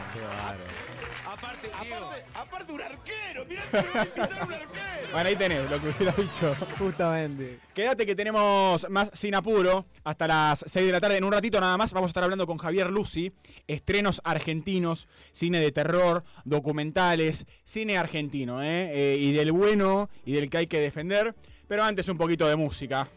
[1.41, 5.11] Aparte, aparte, aparte un arquero, mirá si me a un arquero.
[5.11, 6.55] Bueno, ahí tenés lo que hubiera dicho.
[6.77, 7.59] Justamente.
[7.73, 11.17] Quédate que tenemos más sin apuro hasta las 6 de la tarde.
[11.17, 13.33] En un ratito nada más vamos a estar hablando con Javier Lucy.
[13.67, 19.13] Estrenos argentinos, cine de terror, documentales, cine argentino, ¿eh?
[19.13, 21.35] Eh, y del bueno y del que hay que defender.
[21.67, 23.09] Pero antes un poquito de música.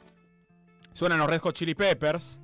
[0.94, 2.38] Suenan los Red Hot Chili Peppers.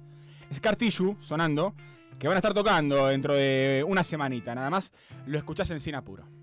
[0.53, 1.75] Scar Tissue sonando.
[2.21, 4.55] Que van a estar tocando dentro de una semanita.
[4.55, 4.93] Nada más
[5.25, 6.40] lo escuchás en Sin Apuro.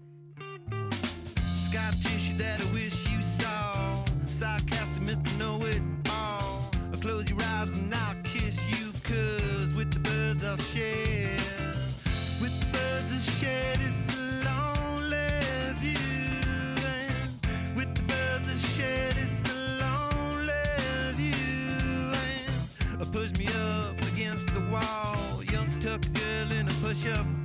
[27.05, 27.36] worship.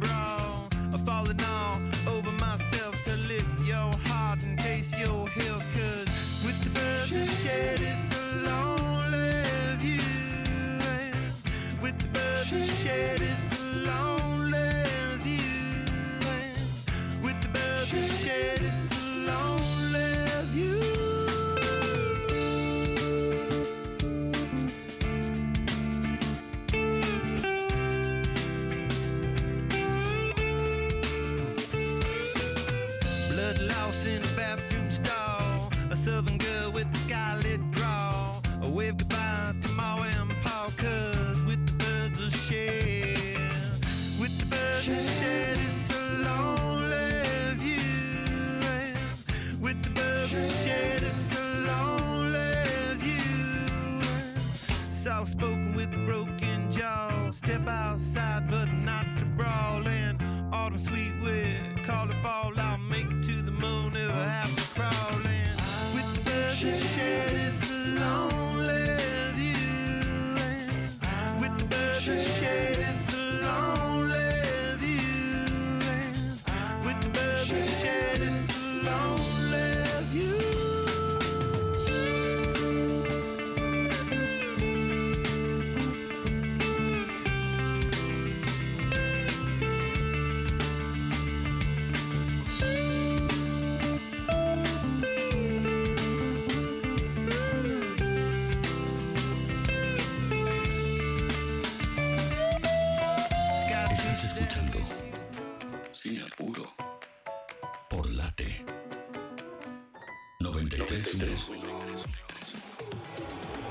[111.32, 112.04] 93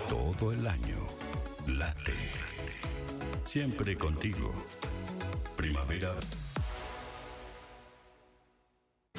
[0.09, 0.97] Todo el año
[1.67, 2.15] Late
[3.43, 4.51] Siempre contigo
[5.55, 6.15] Primavera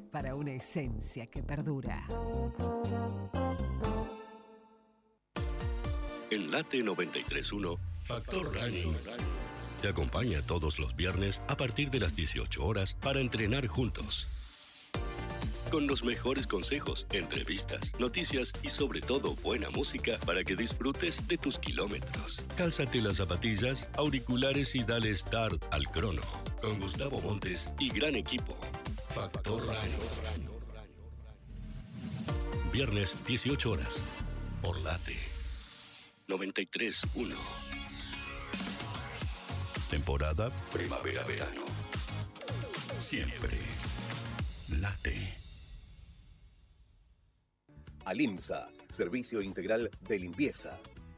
[0.11, 2.05] para una esencia que perdura.
[6.29, 8.95] En Late 931, Factor Running.
[9.81, 14.27] Te acompaña todos los viernes a partir de las 18 horas para entrenar juntos.
[15.71, 21.37] Con los mejores consejos, entrevistas, noticias y sobre todo buena música para que disfrutes de
[21.37, 22.43] tus kilómetros.
[22.57, 26.21] Cálzate las zapatillas, auriculares y dale start al crono.
[26.61, 28.57] Con Gustavo Montes y gran equipo.
[29.13, 30.51] Factor Running.
[32.71, 34.01] Viernes 18 horas.
[34.61, 35.31] Por Late
[36.27, 37.35] 93.1.
[39.89, 41.65] Temporada primavera-verano.
[42.99, 43.57] Siempre.
[44.79, 45.37] Late.
[48.05, 50.79] Alimsa, servicio integral de limpieza.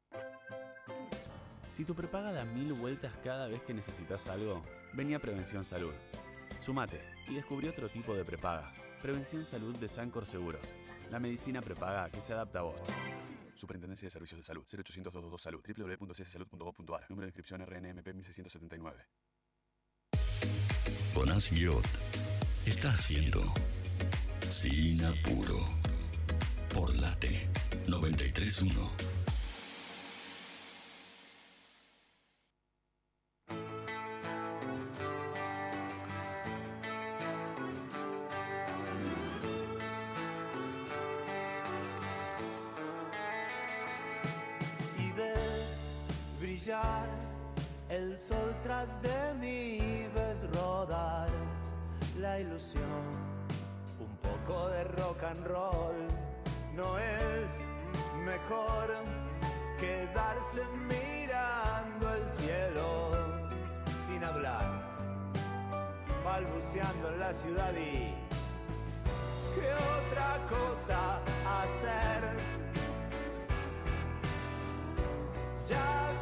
[1.68, 4.62] Si tu prepaga da mil vueltas cada vez que necesitas algo,
[4.92, 5.94] vení a Prevención Salud.
[6.60, 8.72] Sumate y descubrí otro tipo de prepaga.
[9.02, 10.72] Prevención Salud de Sancor Seguros.
[11.10, 12.80] La medicina prepaga que se adapta a vos.
[13.56, 14.64] Superintendencia de Servicios de Salud.
[14.64, 15.60] 0800 222 Salud.
[15.66, 17.06] www.cssalud.gov.ar.
[17.08, 19.06] Número de inscripción RNMP 1679.
[21.14, 21.86] Jonás Guiot
[22.66, 23.40] está haciendo
[24.48, 25.64] Sin Apuro
[26.72, 27.48] por Late
[27.88, 29.13] 931.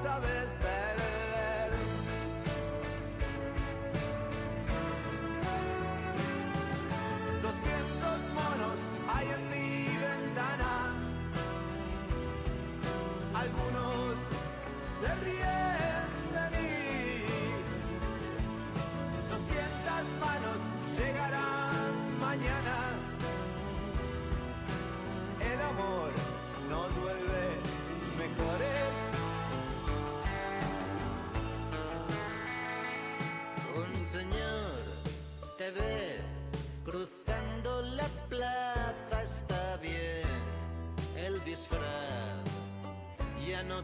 [0.03, 0.57] Sabes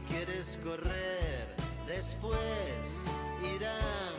[0.09, 1.47] quieres correr,
[1.87, 3.05] después
[3.43, 4.19] irán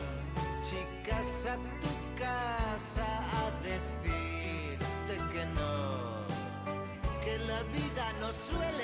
[0.62, 3.06] chicas a tu casa
[3.40, 6.24] a decirte que no,
[7.24, 8.79] que la vida no suele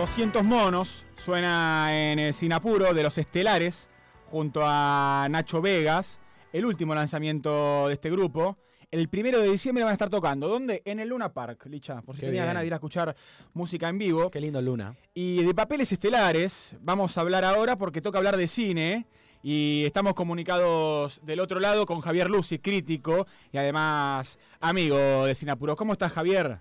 [0.00, 3.86] 200 monos suena en el Sinapuro de los Estelares
[4.30, 6.18] junto a Nacho Vegas,
[6.54, 8.56] el último lanzamiento de este grupo.
[8.90, 10.48] El primero de diciembre van a estar tocando.
[10.48, 10.80] ¿Dónde?
[10.86, 12.46] En el Luna Park, Licha, por si Qué tenías bien.
[12.48, 13.14] ganas de ir a escuchar
[13.52, 14.30] música en vivo.
[14.30, 14.96] Qué lindo Luna.
[15.12, 19.06] Y de papeles estelares vamos a hablar ahora porque toca hablar de cine.
[19.42, 25.76] Y estamos comunicados del otro lado con Javier Lucy, crítico y además amigo de Sinapuro.
[25.76, 26.58] ¿Cómo estás, Javier?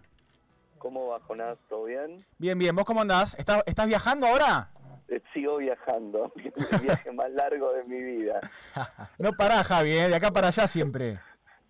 [0.79, 1.57] ¿Cómo va, Jonás?
[1.67, 2.25] ¿Todo bien?
[2.37, 2.75] Bien, bien.
[2.75, 3.35] ¿Vos cómo andás?
[3.37, 4.69] ¿Estás, estás viajando ahora?
[5.09, 6.31] Eh, Sigo viajando,
[6.71, 8.39] el viaje más largo de mi vida.
[9.17, 10.07] No pará, Javi, ¿eh?
[10.07, 11.19] de acá para allá siempre.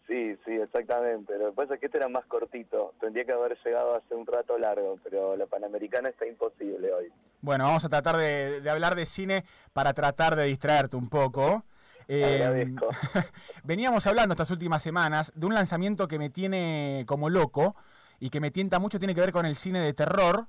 [0.07, 1.37] Sí, sí, exactamente.
[1.37, 2.93] Lo que pasa es que este era más cortito.
[2.99, 7.11] Tendría que haber llegado hace un rato largo, pero la Panamericana está imposible hoy.
[7.41, 11.63] Bueno, vamos a tratar de, de hablar de cine para tratar de distraerte un poco.
[12.07, 12.75] Eh,
[13.63, 17.75] veníamos hablando estas últimas semanas de un lanzamiento que me tiene como loco
[18.19, 20.47] y que me tienta mucho, tiene que ver con el cine de terror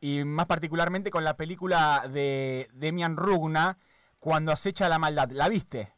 [0.00, 3.78] y más particularmente con la película de Demian Rugna,
[4.18, 5.30] Cuando acecha la maldad.
[5.30, 5.92] ¿La viste?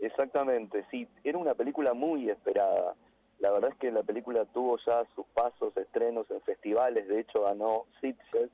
[0.00, 1.06] Exactamente, sí.
[1.22, 2.94] Era una película muy esperada.
[3.38, 7.06] La verdad es que la película tuvo ya sus pasos, estrenos en festivales.
[7.06, 8.50] De hecho, ganó Sitges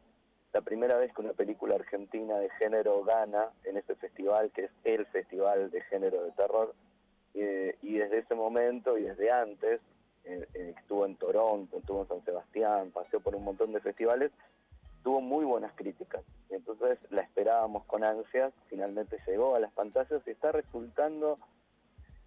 [0.53, 4.71] la primera vez que una película argentina de género gana en ese festival, que es
[4.85, 6.75] el festival de género de terror,
[7.35, 9.81] eh, y desde ese momento y desde antes,
[10.55, 14.31] estuvo en Toronto, estuvo en San Sebastián, paseó por un montón de festivales,
[15.03, 16.23] tuvo muy buenas críticas.
[16.51, 21.39] Entonces la esperábamos con ansias, finalmente llegó a las pantallas y está resultando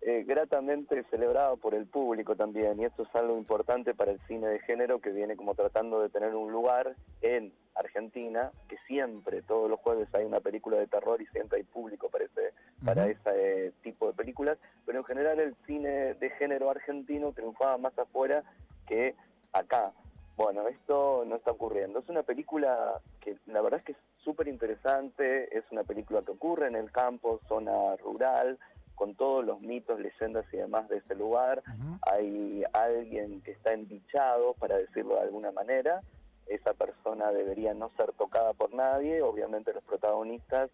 [0.04, 4.47] eh, gratamente celebrado por el público también, y esto es algo importante para el cine
[4.47, 9.70] de género que viene como tratando de tener un lugar en Argentina, que siempre, todos
[9.70, 13.68] los jueves hay una película de terror y siempre hay público para ese, para ese
[13.68, 18.43] eh, tipo de películas, pero en general el cine de género argentino triunfaba más afuera
[18.88, 19.16] que
[19.54, 19.93] acá.
[20.36, 21.99] Bueno, esto no está ocurriendo.
[21.99, 26.32] Es una película que la verdad es que es súper interesante, es una película que
[26.32, 28.58] ocurre en el campo, zona rural,
[28.96, 31.64] con todos los mitos, leyendas y demás de ese lugar.
[32.12, 36.02] Hay alguien que está embichado, para decirlo de alguna manera.
[36.48, 39.22] Esa persona debería no ser tocada por nadie.
[39.22, 40.70] Obviamente los protagonistas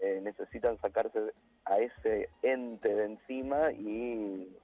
[0.00, 1.32] eh, necesitan sacarse
[1.64, 4.56] a ese ente de encima y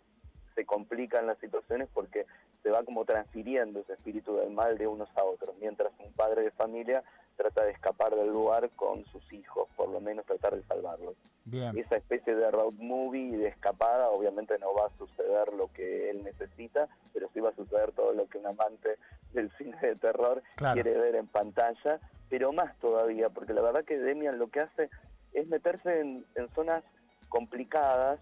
[0.55, 2.27] se complican las situaciones porque
[2.67, 6.43] se va como transfiriendo ese espíritu del mal de unos a otros, mientras un padre
[6.43, 7.05] de familia
[7.37, 11.15] trata de escapar del lugar con sus hijos, por lo menos tratar de salvarlos.
[11.45, 11.79] Bien.
[11.79, 16.25] Esa especie de road movie de escapada, obviamente no va a suceder lo que él
[16.25, 18.99] necesita, pero sí va a suceder todo lo que un amante
[19.33, 20.75] del cine de terror Claro.
[20.75, 24.91] quiere ver en pantalla, pero más todavía, porque la verdad que Demian lo que hace
[25.35, 26.83] es meterse en, en zonas
[27.29, 28.19] complicadas,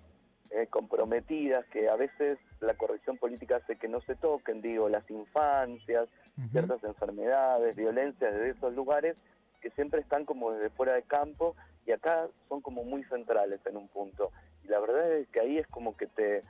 [0.50, 5.08] eh, comprometidas, que a veces la corrección política hace que no se toquen, digo, las
[5.10, 6.08] infancias,
[6.50, 9.16] ciertas enfermedades, violencias de esos lugares
[9.60, 13.76] que siempre están como desde fuera de campo y acá son como muy centrales en
[13.76, 14.30] un punto.
[14.62, 16.42] Y la verdad es que ahí es como que te,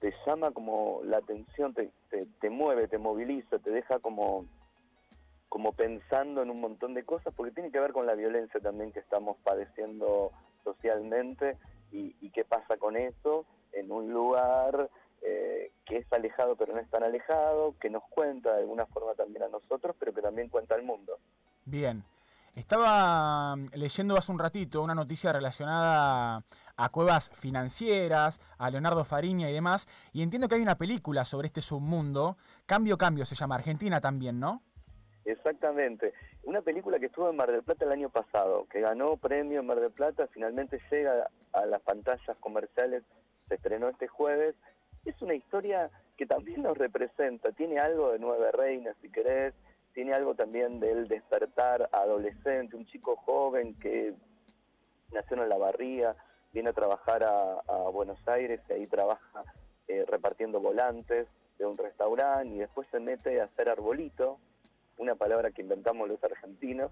[0.00, 4.46] te llama como la atención, te, te, te mueve, te moviliza, te deja como
[5.48, 8.90] como pensando en un montón de cosas, porque tiene que ver con la violencia también
[8.90, 10.32] que estamos padeciendo
[10.64, 11.58] socialmente
[11.92, 14.90] y, y qué pasa con eso en un lugar
[15.24, 19.14] eh, que es alejado pero no es tan alejado, que nos cuenta de alguna forma
[19.14, 21.18] también a nosotros, pero que también cuenta al mundo.
[21.64, 22.02] Bien.
[22.56, 26.42] Estaba mm, leyendo hace un ratito una noticia relacionada
[26.76, 31.46] a cuevas financieras, a Leonardo Fariña y demás, y entiendo que hay una película sobre
[31.46, 32.36] este submundo,
[32.66, 34.62] Cambio Cambio se llama, Argentina también, ¿no?
[35.24, 36.12] Exactamente.
[36.44, 39.66] Una película que estuvo en Mar del Plata el año pasado, que ganó premio en
[39.66, 43.04] Mar del Plata, finalmente llega a las pantallas comerciales,
[43.48, 44.56] se estrenó este jueves.
[45.04, 49.54] Es una historia que también nos representa, tiene algo de Nueve Reinas, si querés,
[49.94, 54.14] tiene algo también del despertar adolescente, un chico joven que
[55.12, 56.16] nació en la barriga,
[56.52, 59.44] viene a trabajar a, a Buenos Aires y ahí trabaja
[59.88, 61.28] eh, repartiendo volantes
[61.58, 64.38] de un restaurante y después se mete a hacer arbolito,
[64.98, 66.90] una palabra que inventamos los argentinos,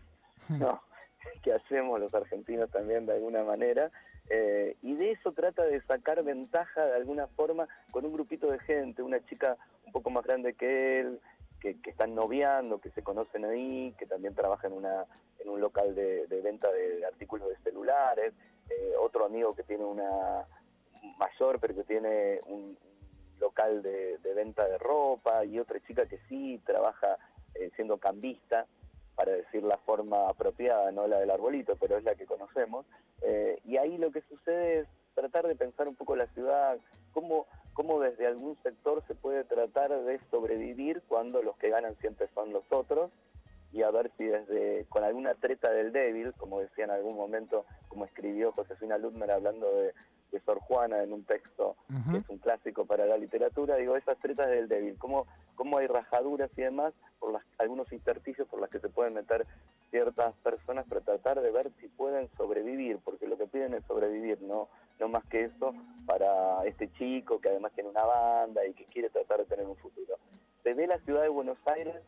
[0.49, 0.83] ¿no?
[1.43, 3.91] que hacemos los argentinos también de alguna manera,
[4.31, 8.61] eh, y de eso trata de sacar ventaja de alguna forma con un grupito de
[8.61, 11.21] gente, una chica un poco más grande que él,
[11.61, 15.05] que, que están noviando, que se conocen ahí, que también trabaja en, una,
[15.41, 18.33] en un local de, de venta de artículos de celulares,
[18.71, 20.47] eh, otro amigo que tiene una
[21.19, 22.79] mayor, pero que tiene un
[23.41, 27.19] local de, de venta de ropa, y otra chica que sí trabaja
[27.55, 28.67] eh, siendo cambista,
[29.15, 32.87] para decir la forma apropiada, no la del arbolito, pero es la que conocemos.
[33.23, 36.79] Eh, y ahí lo que sucede es tratar de pensar un poco la ciudad,
[37.13, 42.29] cómo, cómo desde algún sector se puede tratar de sobrevivir cuando los que ganan siempre
[42.35, 43.11] son los otros,
[43.73, 47.65] y a ver si desde con alguna treta del débil, como decía en algún momento,
[47.89, 49.95] como escribió Josefina Ludmer hablando de,
[50.33, 51.77] de Sor Juana en un texto
[52.11, 55.87] que es un clásico para la literatura, digo, esas tretas del débil, cómo, cómo hay
[55.87, 59.47] rajaduras y demás, por las, algunos intersticios por las que se pueden meter
[59.91, 64.41] ciertas personas para tratar de ver si pueden sobrevivir, porque lo que piden es sobrevivir,
[64.43, 64.69] no,
[64.99, 65.75] no más que eso
[66.07, 69.77] para este chico que además tiene una banda y que quiere tratar de tener un
[69.77, 70.17] futuro.
[70.63, 72.03] Se ve la ciudad de Buenos Aires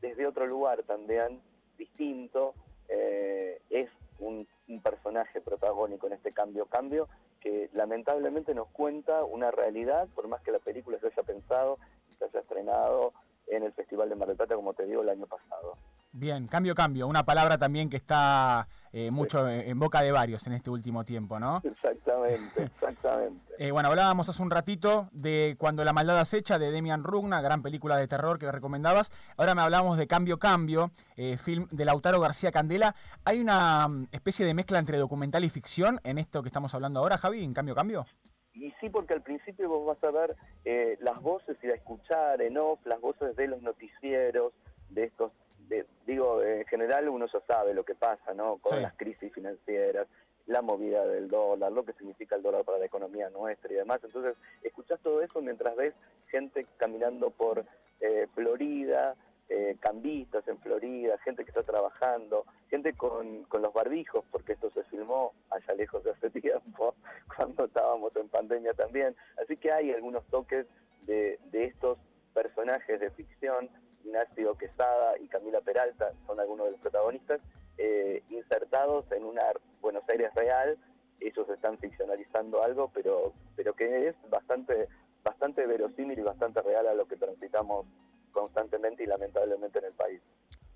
[0.00, 1.40] desde otro lugar también,
[1.78, 2.54] distinto,
[2.88, 4.46] eh, es un,
[4.82, 7.08] personaje protagónico en este cambio cambio
[7.40, 11.78] que lamentablemente nos cuenta una realidad, por más que la película se haya pensado,
[12.18, 13.12] se haya estrenado
[13.46, 15.76] en el Festival de Mar del Plata, como te digo, el año pasado.
[16.18, 17.06] Bien, cambio, cambio.
[17.06, 21.04] Una palabra también que está eh, mucho en, en boca de varios en este último
[21.04, 21.60] tiempo, ¿no?
[21.62, 23.54] Exactamente, exactamente.
[23.58, 27.60] Eh, bueno, hablábamos hace un ratito de Cuando la maldad acecha de Demian Rugna, gran
[27.62, 29.12] película de terror que recomendabas.
[29.36, 32.94] Ahora me hablamos de Cambio Cambio, eh, film de Lautaro García Candela.
[33.26, 37.00] ¿Hay una mm, especie de mezcla entre documental y ficción en esto que estamos hablando
[37.00, 38.06] ahora, Javi, en Cambio Cambio?
[38.54, 40.34] Y sí, porque al principio vos vas a ver
[40.64, 44.54] eh, las voces y a escuchar en off las voces de los noticieros,
[44.88, 45.30] de estos
[45.68, 48.58] de- digo, en general uno ya sabe lo que pasa, ¿no?
[48.58, 48.82] Con Sí.
[48.82, 50.06] las crisis financieras,
[50.46, 54.00] la movida del dólar, lo que significa el dólar para la economía nuestra y demás.
[54.04, 55.94] Entonces, escuchás todo eso mientras ves
[56.30, 57.64] gente caminando por
[58.00, 59.16] eh, Florida,
[59.48, 64.70] eh, cambistas en Florida, gente que está trabajando, gente con, con los barbijos, porque esto
[64.70, 66.94] se filmó allá lejos de hace tiempo,
[67.34, 69.16] cuando estábamos en pandemia también.
[69.42, 70.66] Así que hay algunos toques
[71.06, 71.98] de, de estos
[72.34, 73.70] personajes de ficción,
[74.06, 77.40] Ignacio Quesada y Camila Peralta son algunos de los protagonistas,
[77.76, 79.42] eh, insertados en una
[79.80, 80.78] Buenos Aires real,
[81.20, 84.88] ellos están ficcionalizando algo, pero, pero que es bastante,
[85.24, 87.86] bastante verosímil y bastante real a lo que transitamos
[88.32, 90.20] constantemente y lamentablemente en el país.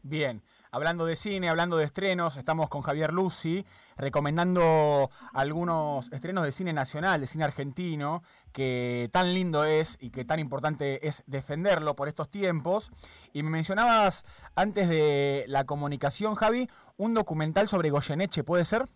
[0.03, 0.41] Bien,
[0.71, 3.67] hablando de cine, hablando de estrenos, estamos con Javier Lucy
[3.99, 10.25] recomendando algunos estrenos de cine nacional, de cine argentino, que tan lindo es y que
[10.25, 12.91] tan importante es defenderlo por estos tiempos.
[13.35, 14.25] Y me mencionabas
[14.57, 16.67] antes de la comunicación, Javi,
[16.97, 18.87] un documental sobre Goyeneche, ¿puede ser?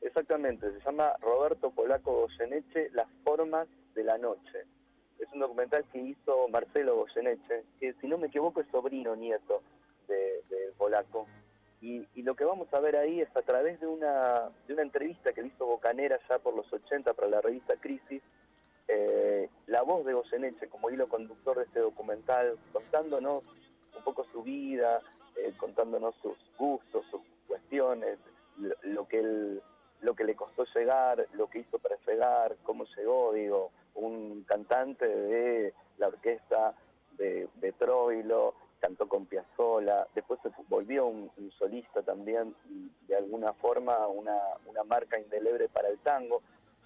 [0.00, 4.64] Exactamente, se llama Roberto Polaco Goyeneche, Las formas de la noche.
[5.18, 9.60] Es un documental que hizo Marcelo Goyeneche, que si no me equivoco es sobrino nieto
[10.10, 11.26] de, de Polaco.
[11.80, 15.48] Y, lo que vamos a ver ahí es a través de una, entrevista que le
[15.48, 18.22] hizo Bocanera ya por los 80 para la revista Crisis,
[18.86, 23.44] eh, la voz de Goyeneche como hilo conductor de este documental, contándonos
[23.96, 25.00] un poco su vida,
[25.36, 28.18] eh, contándonos sus gustos, sus cuestiones,
[28.58, 29.62] lo, lo que él,
[30.02, 35.06] lo que le costó llegar, lo que hizo para llegar, cómo llegó, digo, un cantante
[35.06, 36.74] de la orquesta
[37.16, 42.54] de, de Troilo, cantó con Piazzolla, después se volvió un, solista también,
[43.06, 46.42] de alguna forma una, una marca indeleble para el tango,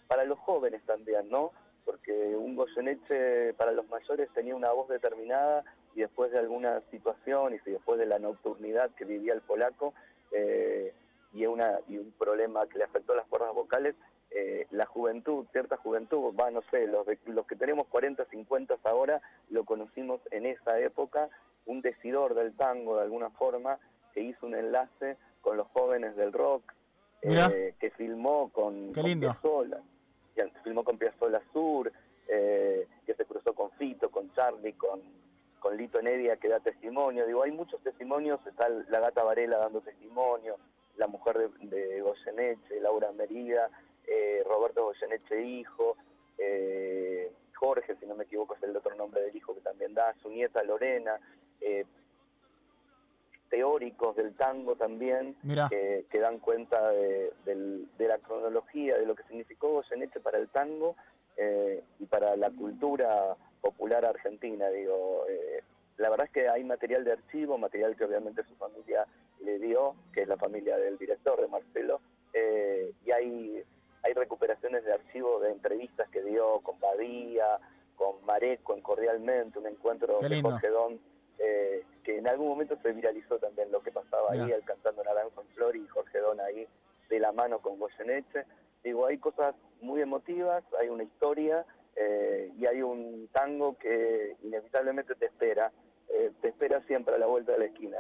[0.09, 1.53] para los jóvenes también, ¿no?
[1.85, 5.65] Porque un Goyeneche para los mayores tenía una voz determinada
[5.95, 9.95] y después de alguna situación y después de la nocturnidad que vivía el polaco
[10.33, 10.93] eh,
[11.33, 13.95] y, una, y un problema que le afectó las cuerdas vocales,
[14.35, 18.77] eh, la juventud, cierta juventud, va, no sé, los, de- los que tenemos 40, 50
[18.85, 21.28] ahora, lo conocimos en esa época,
[21.66, 23.78] un decidor del tango de alguna forma,
[24.12, 26.73] que hizo un enlace con los jóvenes del rock,
[27.51, 29.02] eh, que filmó con, con.
[29.20, 29.81] Piazzolla,
[30.35, 31.90] que filmó con Piazzolla Sur,
[32.28, 35.01] eh, que se cruzó con Fito, con Charlie, con,
[35.61, 37.27] con Lito Nedia que da testimonio.
[37.27, 40.56] Digo, hay muchos testimonios, está la gata Varela dando testimonio,
[40.97, 43.70] la mujer de, de Goyeneche, Laura Merida,
[44.06, 45.97] eh, Roberto Goyeneche hijo,
[46.39, 50.14] eh, Jorge, si no me equivoco es el otro nombre del hijo que también da,
[50.22, 51.18] su nieta Lorena,
[51.60, 51.85] eh,
[53.48, 55.36] teóricos del tango también,
[55.70, 57.32] que, que dan cuenta de,
[57.98, 60.97] la cronología, de lo que significó Goyeneche para el tango
[61.98, 64.68] y para la cultura popular argentina.
[64.70, 65.24] Digo,
[65.98, 69.06] la verdad es que hay material de archivo, material que obviamente su familia
[69.44, 72.01] le dio, que es la familia del director, de Marcelo,
[72.32, 73.62] eh, y hay,
[74.05, 77.59] hay recuperaciones de archivo de entrevistas que dio con Badía,
[77.97, 80.43] con Mareco en Cordialmente, un encuentro de.
[80.43, 81.01] Jorge Don,
[81.39, 84.56] eh, que en algún momento se viralizó también lo que pasaba ahí, Mirá.
[84.56, 86.66] él cantando Naranjo en Flor y Jorge Don ahí
[87.09, 88.44] de la mano con Goyeneche.
[88.82, 91.64] Digo, hay cosas muy emotivas, hay una historia
[91.97, 95.72] eh, y hay un tango que inevitablemente te espera,
[96.09, 97.98] eh, te espera siempre a la vuelta de la esquina.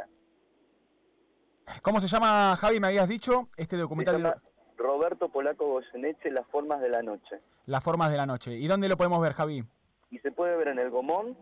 [1.80, 4.34] ¿Cómo se llama, Javi, me habías dicho, este Se documental de
[4.76, 7.40] Roberto Polaco Goyeneche, Las formas de la noche.
[7.66, 8.54] Las formas de la noche?
[8.54, 9.64] ¿Y dónde lo podemos ver, Javi?
[10.10, 11.36] Y se puede ver en el Gomón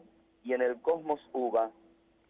[0.44, 1.64] y en el Cosmos Uva.
[1.64, 1.70] Ahí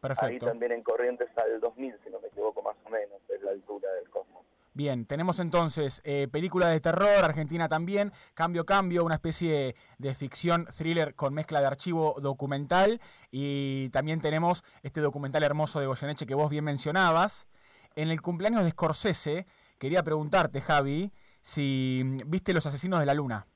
[0.00, 0.46] Perfecto.
[0.46, 3.88] también en Corrientes al 2000, si no me equivoco más o menos, es la altura
[3.92, 4.42] del Cosmos.
[4.74, 10.66] Bien, tenemos entonces eh, película de terror, Argentina también, Cambio Cambio, una especie de ficción
[10.76, 13.00] thriller con mezcla de archivo documental
[13.30, 17.46] y también tenemos este documental hermoso de Goyeneche que vos bien mencionabas.
[17.94, 19.46] En el cumpleaños de Scorsese,
[19.82, 21.10] quería preguntarte, Javi,
[21.40, 23.48] si mm, viste Los Asesinos de la Luna.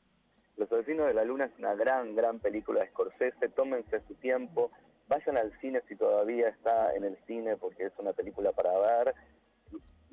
[0.57, 4.73] Los Asesinos de la Luna es una gran, gran película de Scorsese, tómense su tiempo,
[5.07, 9.15] vayan al cine si todavía está en el cine porque es una película para ver.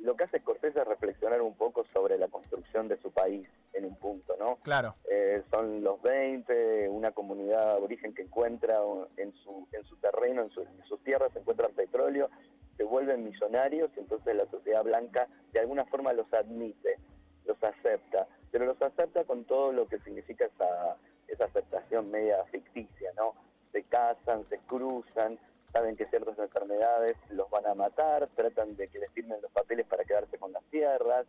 [0.03, 3.85] Lo que hace Scorsese es reflexionar un poco sobre la construcción de su país en
[3.85, 4.57] un punto, ¿no?
[4.57, 4.95] Claro.
[5.09, 8.79] Eh, son los 20, una comunidad de origen que encuentra
[9.15, 12.29] en su, en su terreno, en, su- en sus tierras, se encuentran petróleo,
[12.75, 16.97] se vuelven millonarios y entonces la sociedad blanca de alguna forma los admite,
[17.45, 20.97] los acepta, pero los acepta con todo lo que significa esa,
[21.29, 23.35] esa aceptación media ficticia, ¿no?
[23.71, 25.39] Se casan, se cruzan,
[25.73, 29.85] saben que ciertas enfermedades los van a matar, tratan de que les firmen los papeles
[29.87, 31.25] para quedarse con las tierras,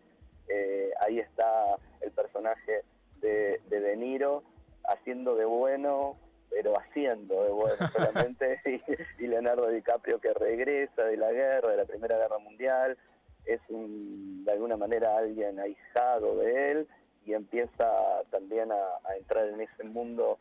[0.49, 2.83] eh, ahí está el personaje
[3.21, 4.43] de, de De Niro
[4.85, 6.19] haciendo de bueno,
[6.51, 11.79] pero haciendo de bueno solamente, y, y Leonardo DiCaprio que regresa de la guerra, de
[11.79, 12.99] la Primera Guerra Mundial,
[13.47, 16.89] es un- de alguna manera alguien ahijado de él
[17.25, 18.77] y empieza también a,
[19.09, 20.39] a entrar en ese mundo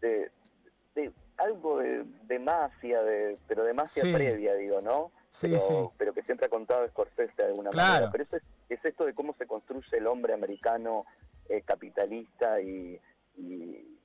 [0.00, 0.30] de,
[0.94, 4.12] de algo de, de mafia, de, pero de mafia Sí.
[4.12, 5.10] previa, digo, ¿no?
[5.30, 5.74] Sí, pero, sí.
[5.96, 7.92] pero que siempre ha contado Scorsese de alguna Claro.
[8.06, 8.10] manera.
[8.12, 11.04] Pero eso es, es esto de cómo se construye el hombre americano
[11.48, 13.00] eh, capitalista y,
[13.36, 13.44] y,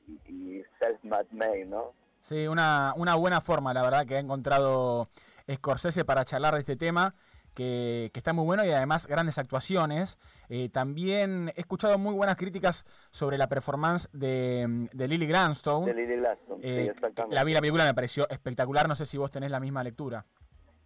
[0.07, 1.93] y- y self-made, ¿no?
[2.21, 5.09] Sí, una, una buena forma, la verdad, que ha encontrado
[5.51, 7.13] Scorsese para charlar de este tema,
[7.55, 10.19] que, que está muy bueno y además grandes actuaciones.
[10.49, 15.91] Eh, también he escuchado muy buenas críticas sobre la performance de, de Lily Gladstone.
[15.91, 17.33] De Lily Gladstone, sí, Eh, exactamente.
[17.35, 20.25] la vi la película, me pareció espectacular, no sé si vos tenés la misma lectura.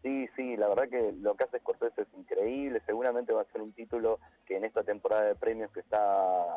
[0.01, 3.61] Sí, sí, la verdad que lo que hace Scorsese es increíble, seguramente va a ser
[3.61, 5.99] un título que en esta temporada de premios que está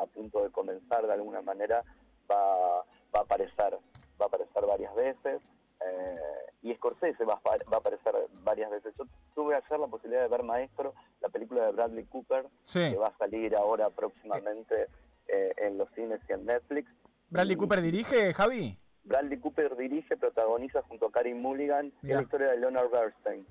[0.01, 1.83] a punto de comenzar de alguna manera
[2.31, 2.77] va,
[3.13, 3.73] va a aparecer,
[4.21, 5.41] va a aparecer varias veces
[5.85, 6.17] eh,
[6.61, 8.93] y Scorsese va va a aparecer varias veces.
[8.97, 9.05] Yo
[9.35, 12.79] tuve ayer la posibilidad de ver Maestro, la película de Bradley Cooper, Sí.
[12.91, 14.87] que va a salir ahora próximamente
[15.27, 16.89] eh, en los cines y en Netflix.
[17.29, 18.77] ¿Bradley Cooper dirige, Javi?
[19.05, 23.45] Bradley Cooper dirige, protagoniza junto a Karim Mulligan es la historia de Leonard Bernstein,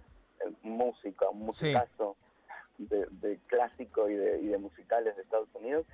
[0.44, 2.16] el músico, un musicazo
[2.78, 5.84] de, de clásico y de, y de musicales de Estados Unidos.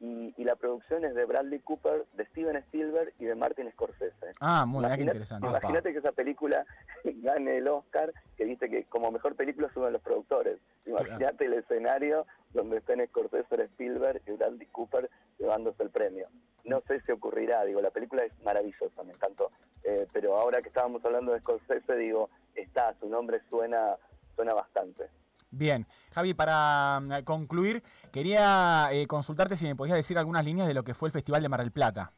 [0.00, 4.32] Y, y la producción es de Bradley Cooper, de Steven Spielberg y de Martin Scorsese.
[4.40, 5.48] Ah, muy bien, qué Imagina- interesante.
[5.48, 6.64] Imagínate que esa película
[7.04, 10.58] gane el Oscar, que dice que como mejor película suben los productores.
[10.86, 16.28] Imagínate el escenario donde estén Scorsese, Spielberg y Bradley Cooper llevándose el premio.
[16.64, 19.50] No sé si ocurrirá, digo, la película es maravillosa, me encantó.
[19.84, 23.96] Eh, pero ahora que estábamos hablando de Scorsese, digo, está, su nombre suena,
[24.36, 25.08] suena bastante.
[25.50, 30.74] Bien, Javi, para mm, concluir, quería eh, consultarte si me podías decir algunas líneas de
[30.74, 32.12] lo que fue el Festival de Mar del Plata.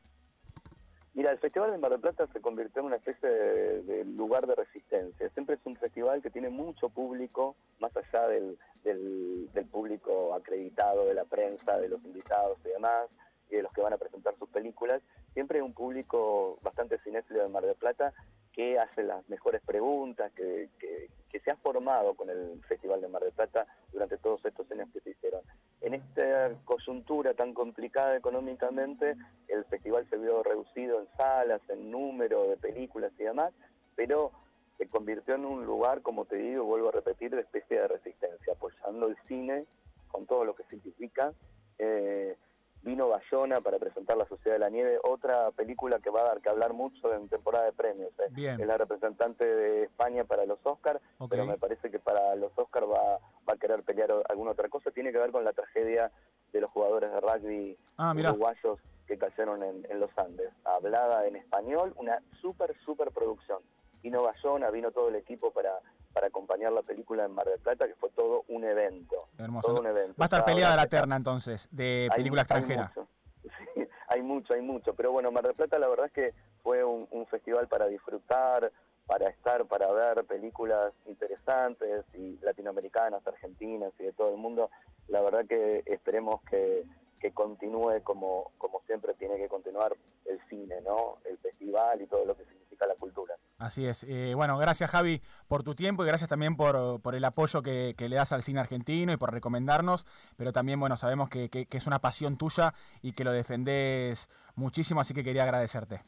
[1.15, 4.55] Mira, el Festival de Mar del Plata se convirtió en una especie de, lugar de
[4.55, 5.29] resistencia.
[5.31, 11.07] Siempre es un festival que tiene mucho público, más allá del, del, del público acreditado,
[11.07, 13.09] de la prensa, de los invitados y demás,
[13.51, 15.03] y de los que van a presentar sus películas.
[15.35, 18.13] Siempre hay un público bastante cinéfilo de Mar del Plata
[18.53, 21.09] que hace las mejores preguntas, que, que-
[21.43, 25.01] se ha formado con el Festival de Mar del Plata durante todos estos años que
[25.01, 25.41] se hicieron.
[25.81, 29.17] En esta coyuntura tan complicada económicamente,
[29.49, 33.55] el festival se vio reducido en salas, en número de películas y demás,
[33.97, 34.33] pero
[34.77, 38.53] se convirtió en un lugar, como te digo, vuelvo a repetir, de especie de resistencia,
[38.53, 39.65] apoyando el cine
[40.09, 41.33] con todo lo que significa.
[41.79, 42.37] Eh,
[42.83, 46.41] vino Bayona para presentar La Sociedad de la Nieve, otra película que va a dar
[46.41, 48.11] que hablar mucho en temporada de premios.
[48.19, 48.29] eh.
[48.31, 48.61] Bien.
[48.61, 52.87] Es la representante de España para los Oscars, pero me parece que para los Oscars
[52.87, 54.91] va, va a querer pelear alguna otra cosa.
[54.91, 56.11] Tiene que ver con la tragedia
[56.53, 60.51] de los jugadores de rugby Ah, uruguayos que cayeron en, en los Andes.
[60.65, 63.61] Hablada en español, una súper, súper producción.
[64.03, 65.79] Vino Bayona, vino todo el equipo para,
[66.13, 69.29] para acompañar la película en Mar del Plata, que fue todo un evento.
[69.39, 69.69] Hermoso.
[69.69, 70.15] Todo un evento.
[70.21, 72.93] Va a estar peleada la terna entonces de hay- película hay extranjera.
[72.95, 73.09] mucho.
[73.75, 74.95] Sí, hay mucho, hay mucho.
[74.95, 78.71] Pero bueno, Mar del Plata la verdad es que fue un, un festival para disfrutar,
[79.07, 84.71] para estar, para ver películas interesantes y latinoamericanas, argentinas y de todo el mundo.
[85.09, 86.85] La verdad que esperemos que,
[87.21, 91.19] que continúe como, como siempre tiene que continuar el cine, ¿no?
[91.25, 93.35] El festival y todo lo que significa la cultura.
[93.59, 94.05] Así es.
[94.09, 97.95] Eh, bueno, gracias Javi por tu tiempo y gracias también por, por el apoyo que,
[97.97, 100.07] que le das al cine argentino y por recomendarnos,
[100.37, 102.73] pero también, bueno, sabemos que, que- que es una pasión tuya
[103.03, 106.03] y que lo defendés muchísimo, así que quería agradecerte.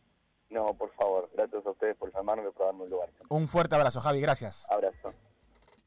[0.49, 3.11] No, por favor, gracias a ustedes por llamarme y por darme un lugar.
[3.29, 4.67] Un fuerte abrazo, Javi, gracias.
[4.71, 5.02] Abrazo.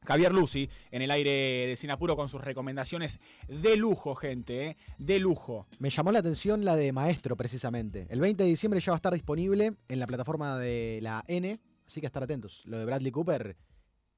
[0.06, 3.18] Javier Lucy, en el aire de Sinapuro con sus recomendaciones
[3.48, 4.76] de lujo, gente, ¿eh?
[4.98, 5.66] de lujo.
[5.80, 8.06] Me llamó la atención la de Maestro, precisamente.
[8.08, 11.58] El 20 de diciembre ya va a estar disponible en la plataforma de la N,
[11.86, 12.62] así que estar atentos.
[12.66, 13.56] Lo de Bradley Cooper,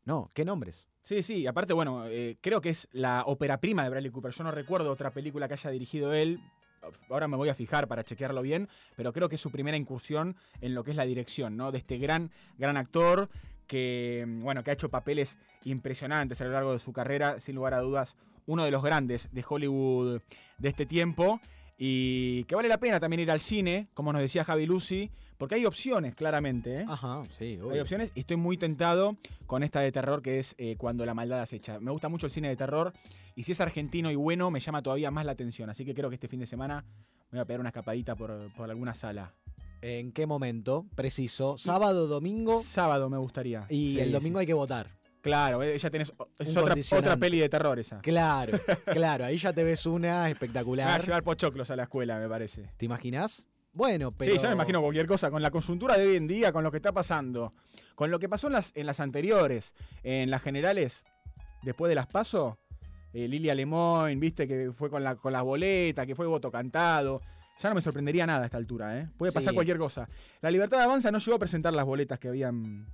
[0.05, 0.87] no, ¿qué nombres?
[1.03, 4.33] Sí, sí, aparte, bueno, eh, creo que es la ópera prima de Bradley Cooper.
[4.33, 6.39] Yo no recuerdo otra película que haya dirigido él.
[7.09, 10.37] Ahora me voy a fijar para chequearlo bien, pero creo que es su primera incursión
[10.61, 11.73] en lo que es la dirección, ¿no?
[11.73, 13.31] De este gran, gran actor
[13.69, 17.75] que, bueno, que ha hecho papeles impresionantes a lo largo de su carrera, sin lugar
[17.75, 18.17] a dudas,
[18.47, 20.21] uno de los grandes de Hollywood
[20.59, 21.41] de este tiempo.
[21.81, 25.55] Y que vale la pena también ir al cine, como nos decía Javi Lucy, porque
[25.55, 26.81] hay opciones, claramente.
[26.81, 26.87] ¿eh?
[26.89, 29.17] Ajá, sí, Hay opciones y estoy muy tentado
[29.47, 31.79] con esta de terror que es eh, Cuando la maldad acecha.
[31.79, 32.93] Me gusta mucho el cine de terror
[33.37, 35.71] y si es argentino y bueno me llama todavía más la atención.
[35.71, 36.85] Así que creo que este fin de semana
[37.31, 39.33] me voy a pegar una escapadita por, por alguna sala.
[39.81, 40.87] ¿En qué momento?
[40.95, 41.57] Preciso.
[41.59, 42.63] Sábado, domingo.
[42.63, 43.67] Sábado me gustaría.
[43.69, 44.13] Y Sí, el sí.
[44.13, 44.91] domingo hay que votar.
[45.21, 46.13] Claro, eh, ya tenés.
[46.39, 48.01] Es otra, otra peli de terror esa.
[48.01, 49.25] Claro, claro.
[49.25, 51.03] Ahí ya te ves una Me va a espectacular.
[51.05, 52.71] llevar pochoclos a la escuela, me parece.
[52.77, 53.47] ¿Te imaginas?
[53.75, 54.33] Bueno, pero.
[54.33, 55.31] Sí, ya me imagino cualquier cosa.
[55.31, 57.53] Con la conjuntura de hoy en día, con lo que está pasando,
[57.95, 61.05] con lo que pasó en las, en las anteriores, en las generales,
[61.63, 62.59] después de las PASO,
[63.13, 67.21] eh, Lilia Lemoyne, viste que fue con, la, con las boletas, que fue voto cantado.
[67.61, 69.09] Ya no me sorprendería nada a esta altura, ¿eh?
[69.17, 69.55] Puede pasar Sí.
[69.55, 70.09] cualquier cosa.
[70.41, 72.87] La Libertad de Avanza no llegó a presentar las boletas que habían.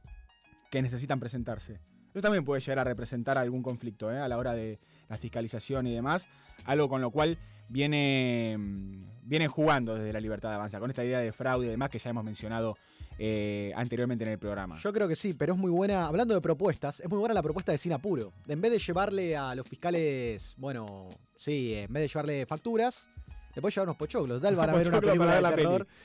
[0.70, 1.74] que necesitan presentarse.
[2.11, 4.19] Eso también puede llegar a representar algún conflicto, ¿eh?
[4.19, 6.27] A la hora de la fiscalización y demás.
[6.65, 7.39] Algo con lo cual
[7.69, 11.70] viene, mm, vienen jugando desde la Libertad de Avanza, con esta idea de fraude y
[11.70, 12.77] demás que ya hemos mencionado
[13.19, 14.77] eh, anteriormente en el programa.
[14.81, 17.43] Yo creo que sí, pero es muy buena, hablando de propuestas, es muy buena la
[17.43, 18.32] propuesta de Sin Apuro.
[18.49, 23.09] En vez de llevarle a los fiscales, bueno, sí, en vez de llevarle facturas,
[23.55, 24.40] le puedes llevar unos pochoclos.
[24.43, 25.86] Tal para ver una película para de ver la terror.
[25.86, 25.98] peli.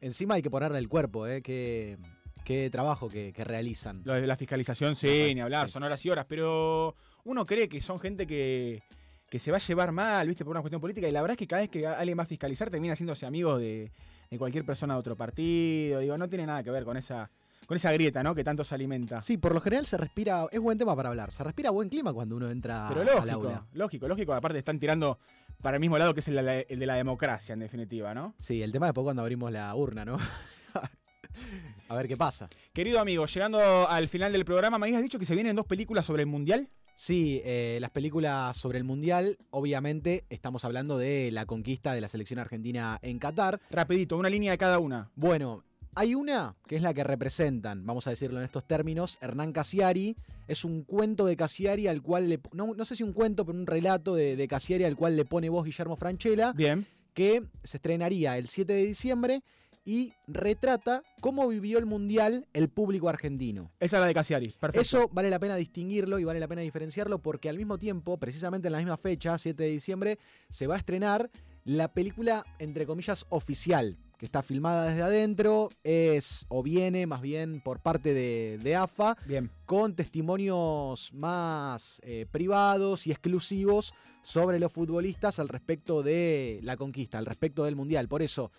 [0.00, 1.42] Encima hay que ponerle el cuerpo, ¿eh?
[1.42, 1.96] Qué,
[2.44, 4.02] qué trabajo que, que realizan.
[4.04, 7.80] Lo de la fiscalización, sí, ni hablar, son horas y horas, pero uno cree que
[7.80, 8.82] son gente que,
[9.30, 11.38] que se va a llevar mal, viste, por una cuestión política, y la verdad es
[11.38, 13.92] que cada vez que alguien va a fiscalizar termina haciéndose amigo de,
[14.28, 17.30] de cualquier persona de otro partido, digo, no tiene nada que ver con esa,
[17.64, 18.34] con esa grieta, ¿no?
[18.34, 19.20] Que tanto se alimenta.
[19.20, 22.12] Sí, por lo general se respira, es buen tema para hablar, se respira buen clima
[22.12, 23.66] cuando uno entra Pero al lógico, aula.
[23.74, 25.16] lógico, lógico, aparte están tirando
[25.62, 28.12] para el mismo lado que es el, de la- el de la democracia, en definitiva,
[28.14, 28.34] ¿no?
[28.38, 30.18] Sí, el tema después cuando abrimos la urna, ¿no?
[31.88, 32.48] a ver qué pasa.
[32.72, 36.04] Querido amigo, llegando al final del programa, me habías dicho que se vienen dos películas
[36.06, 36.68] sobre el Mundial.
[36.96, 42.08] Sí, eh, las películas sobre el Mundial, obviamente estamos hablando de la conquista de la
[42.08, 43.60] selección argentina en Qatar.
[43.70, 45.10] Rapidito, una línea de cada una.
[45.16, 45.64] Bueno,
[45.94, 50.16] hay una que es la que representan, vamos a decirlo en estos términos, Hernán Casiari.
[50.48, 52.40] Es un cuento de Casiari al cual le...
[52.52, 55.24] No, no sé si un cuento, pero un relato de, de Casiari al cual le
[55.24, 56.52] pone voz Guillermo Franchella.
[56.52, 56.86] Bien.
[57.14, 59.42] Que se estrenaría el 7 de diciembre
[59.84, 63.70] y retrata cómo vivió el Mundial el público argentino.
[63.80, 64.80] Esa es la de Casiari, perfecto.
[64.80, 68.68] Eso vale la pena distinguirlo y vale la pena diferenciarlo porque al mismo tiempo, precisamente
[68.68, 70.18] en la misma fecha, 7 de diciembre,
[70.50, 71.30] se va a estrenar
[71.64, 77.60] la película, entre comillas, oficial, que está filmada desde adentro, es o viene más bien
[77.60, 79.50] por parte de, de AFA, Bien.
[79.66, 83.92] con testimonios más eh, privados y exclusivos
[84.22, 88.06] sobre los futbolistas al respecto de la conquista, al respecto del Mundial.
[88.06, 88.52] Por eso,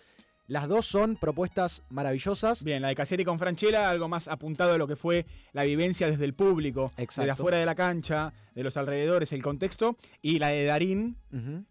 [0.48, 2.62] las dos son propuestas maravillosas.
[2.62, 5.24] Bien, la de Casieri con Franchella, algo más apuntado a lo que fue
[5.54, 7.24] la vivencia desde el público, Exacto.
[7.24, 11.16] de afuera de la cancha, de los alrededores, el contexto, y la de Darín,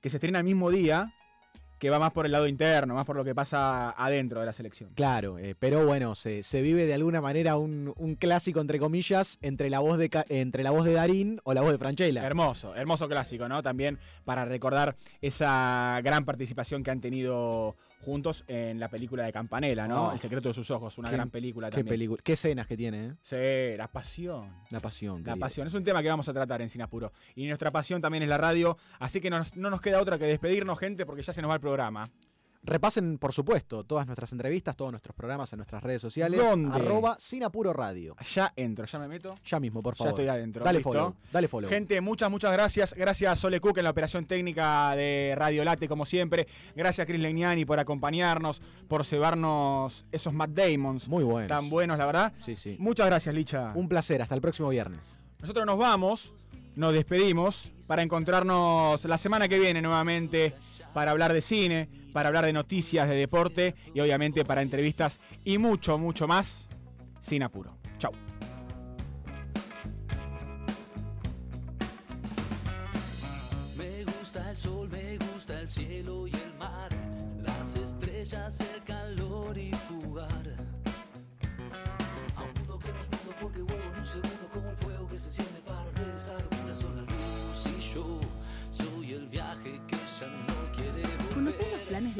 [0.01, 1.13] que se estrena el mismo día,
[1.83, 4.53] que va más por el lado interno, más por lo que pasa adentro de la
[4.53, 4.91] selección.
[4.95, 9.37] Claro, eh, pero bueno, se, se vive de alguna manera un, un clásico, entre comillas,
[9.41, 12.25] entre la, voz de, entre la voz de Darín o la voz de Franchella.
[12.25, 13.61] Hermoso, hermoso clásico, ¿no?
[13.61, 19.87] También para recordar esa gran participación que han tenido juntos en la película de Campanella,
[19.87, 20.09] ¿no?
[20.09, 20.11] Oh.
[20.13, 21.93] El secreto de sus ojos, una Qué- gran película Qué también.
[21.93, 23.13] película, qué escenas que tiene, ¿eh?
[23.21, 24.51] Sí, la pasión.
[24.69, 25.19] La pasión.
[25.23, 25.39] La querido.
[25.39, 27.11] pasión, es un tema que vamos a tratar en Sinapuro.
[27.35, 30.25] Y nuestra pasión también es la radio, así que no no nos queda otra que
[30.25, 32.09] despedirnos, gente, porque ya se nos va el programa.
[32.65, 36.39] Repasen, por supuesto, todas nuestras entrevistas, todos nuestros programas en nuestras redes sociales.
[36.39, 36.73] ¿Dónde?
[36.73, 38.15] Arroba Sin Apuro Radio.
[38.33, 39.35] Ya entro, ya me meto.
[39.43, 40.11] Ya mismo, por Ya favor.
[40.11, 40.63] estoy adentro.
[40.63, 40.89] Dale ¿listo?
[40.91, 41.15] follow.
[41.31, 41.69] Dale follow.
[41.69, 42.93] Gente, muchas, muchas gracias.
[42.93, 46.47] Gracias a Sole Cook en la operación técnica de Radio Late, como siempre.
[46.73, 51.09] Gracias a Chris Legnani por acompañarnos, por cebarnos esos Matt Damons.
[51.09, 51.49] Muy buenos.
[51.49, 52.33] Tan buenos, la verdad.
[52.45, 52.77] Sí, sí.
[52.79, 53.73] Muchas gracias, Licha.
[53.75, 54.21] Un placer.
[54.21, 55.01] Hasta el próximo viernes.
[55.41, 56.31] Nosotros nos vamos,
[56.77, 60.53] nos despedimos para encontrarnos la semana que viene nuevamente
[60.93, 65.57] para hablar de cine, para hablar de noticias, de deporte y obviamente para entrevistas y
[65.57, 66.67] mucho, mucho más
[67.21, 67.77] sin apuro.
[67.97, 68.11] Chau.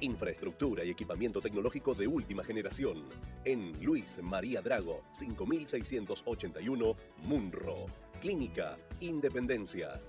[0.00, 3.04] Infraestructura y equipamiento tecnológico de última generación.
[3.44, 7.86] En Luis María Drago, 5681, Munro.
[8.20, 10.00] Clínica Independencia.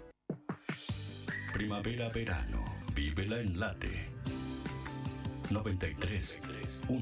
[1.54, 2.64] Primavera-verano.
[2.94, 4.10] Vívela en late.
[5.50, 7.02] 93.1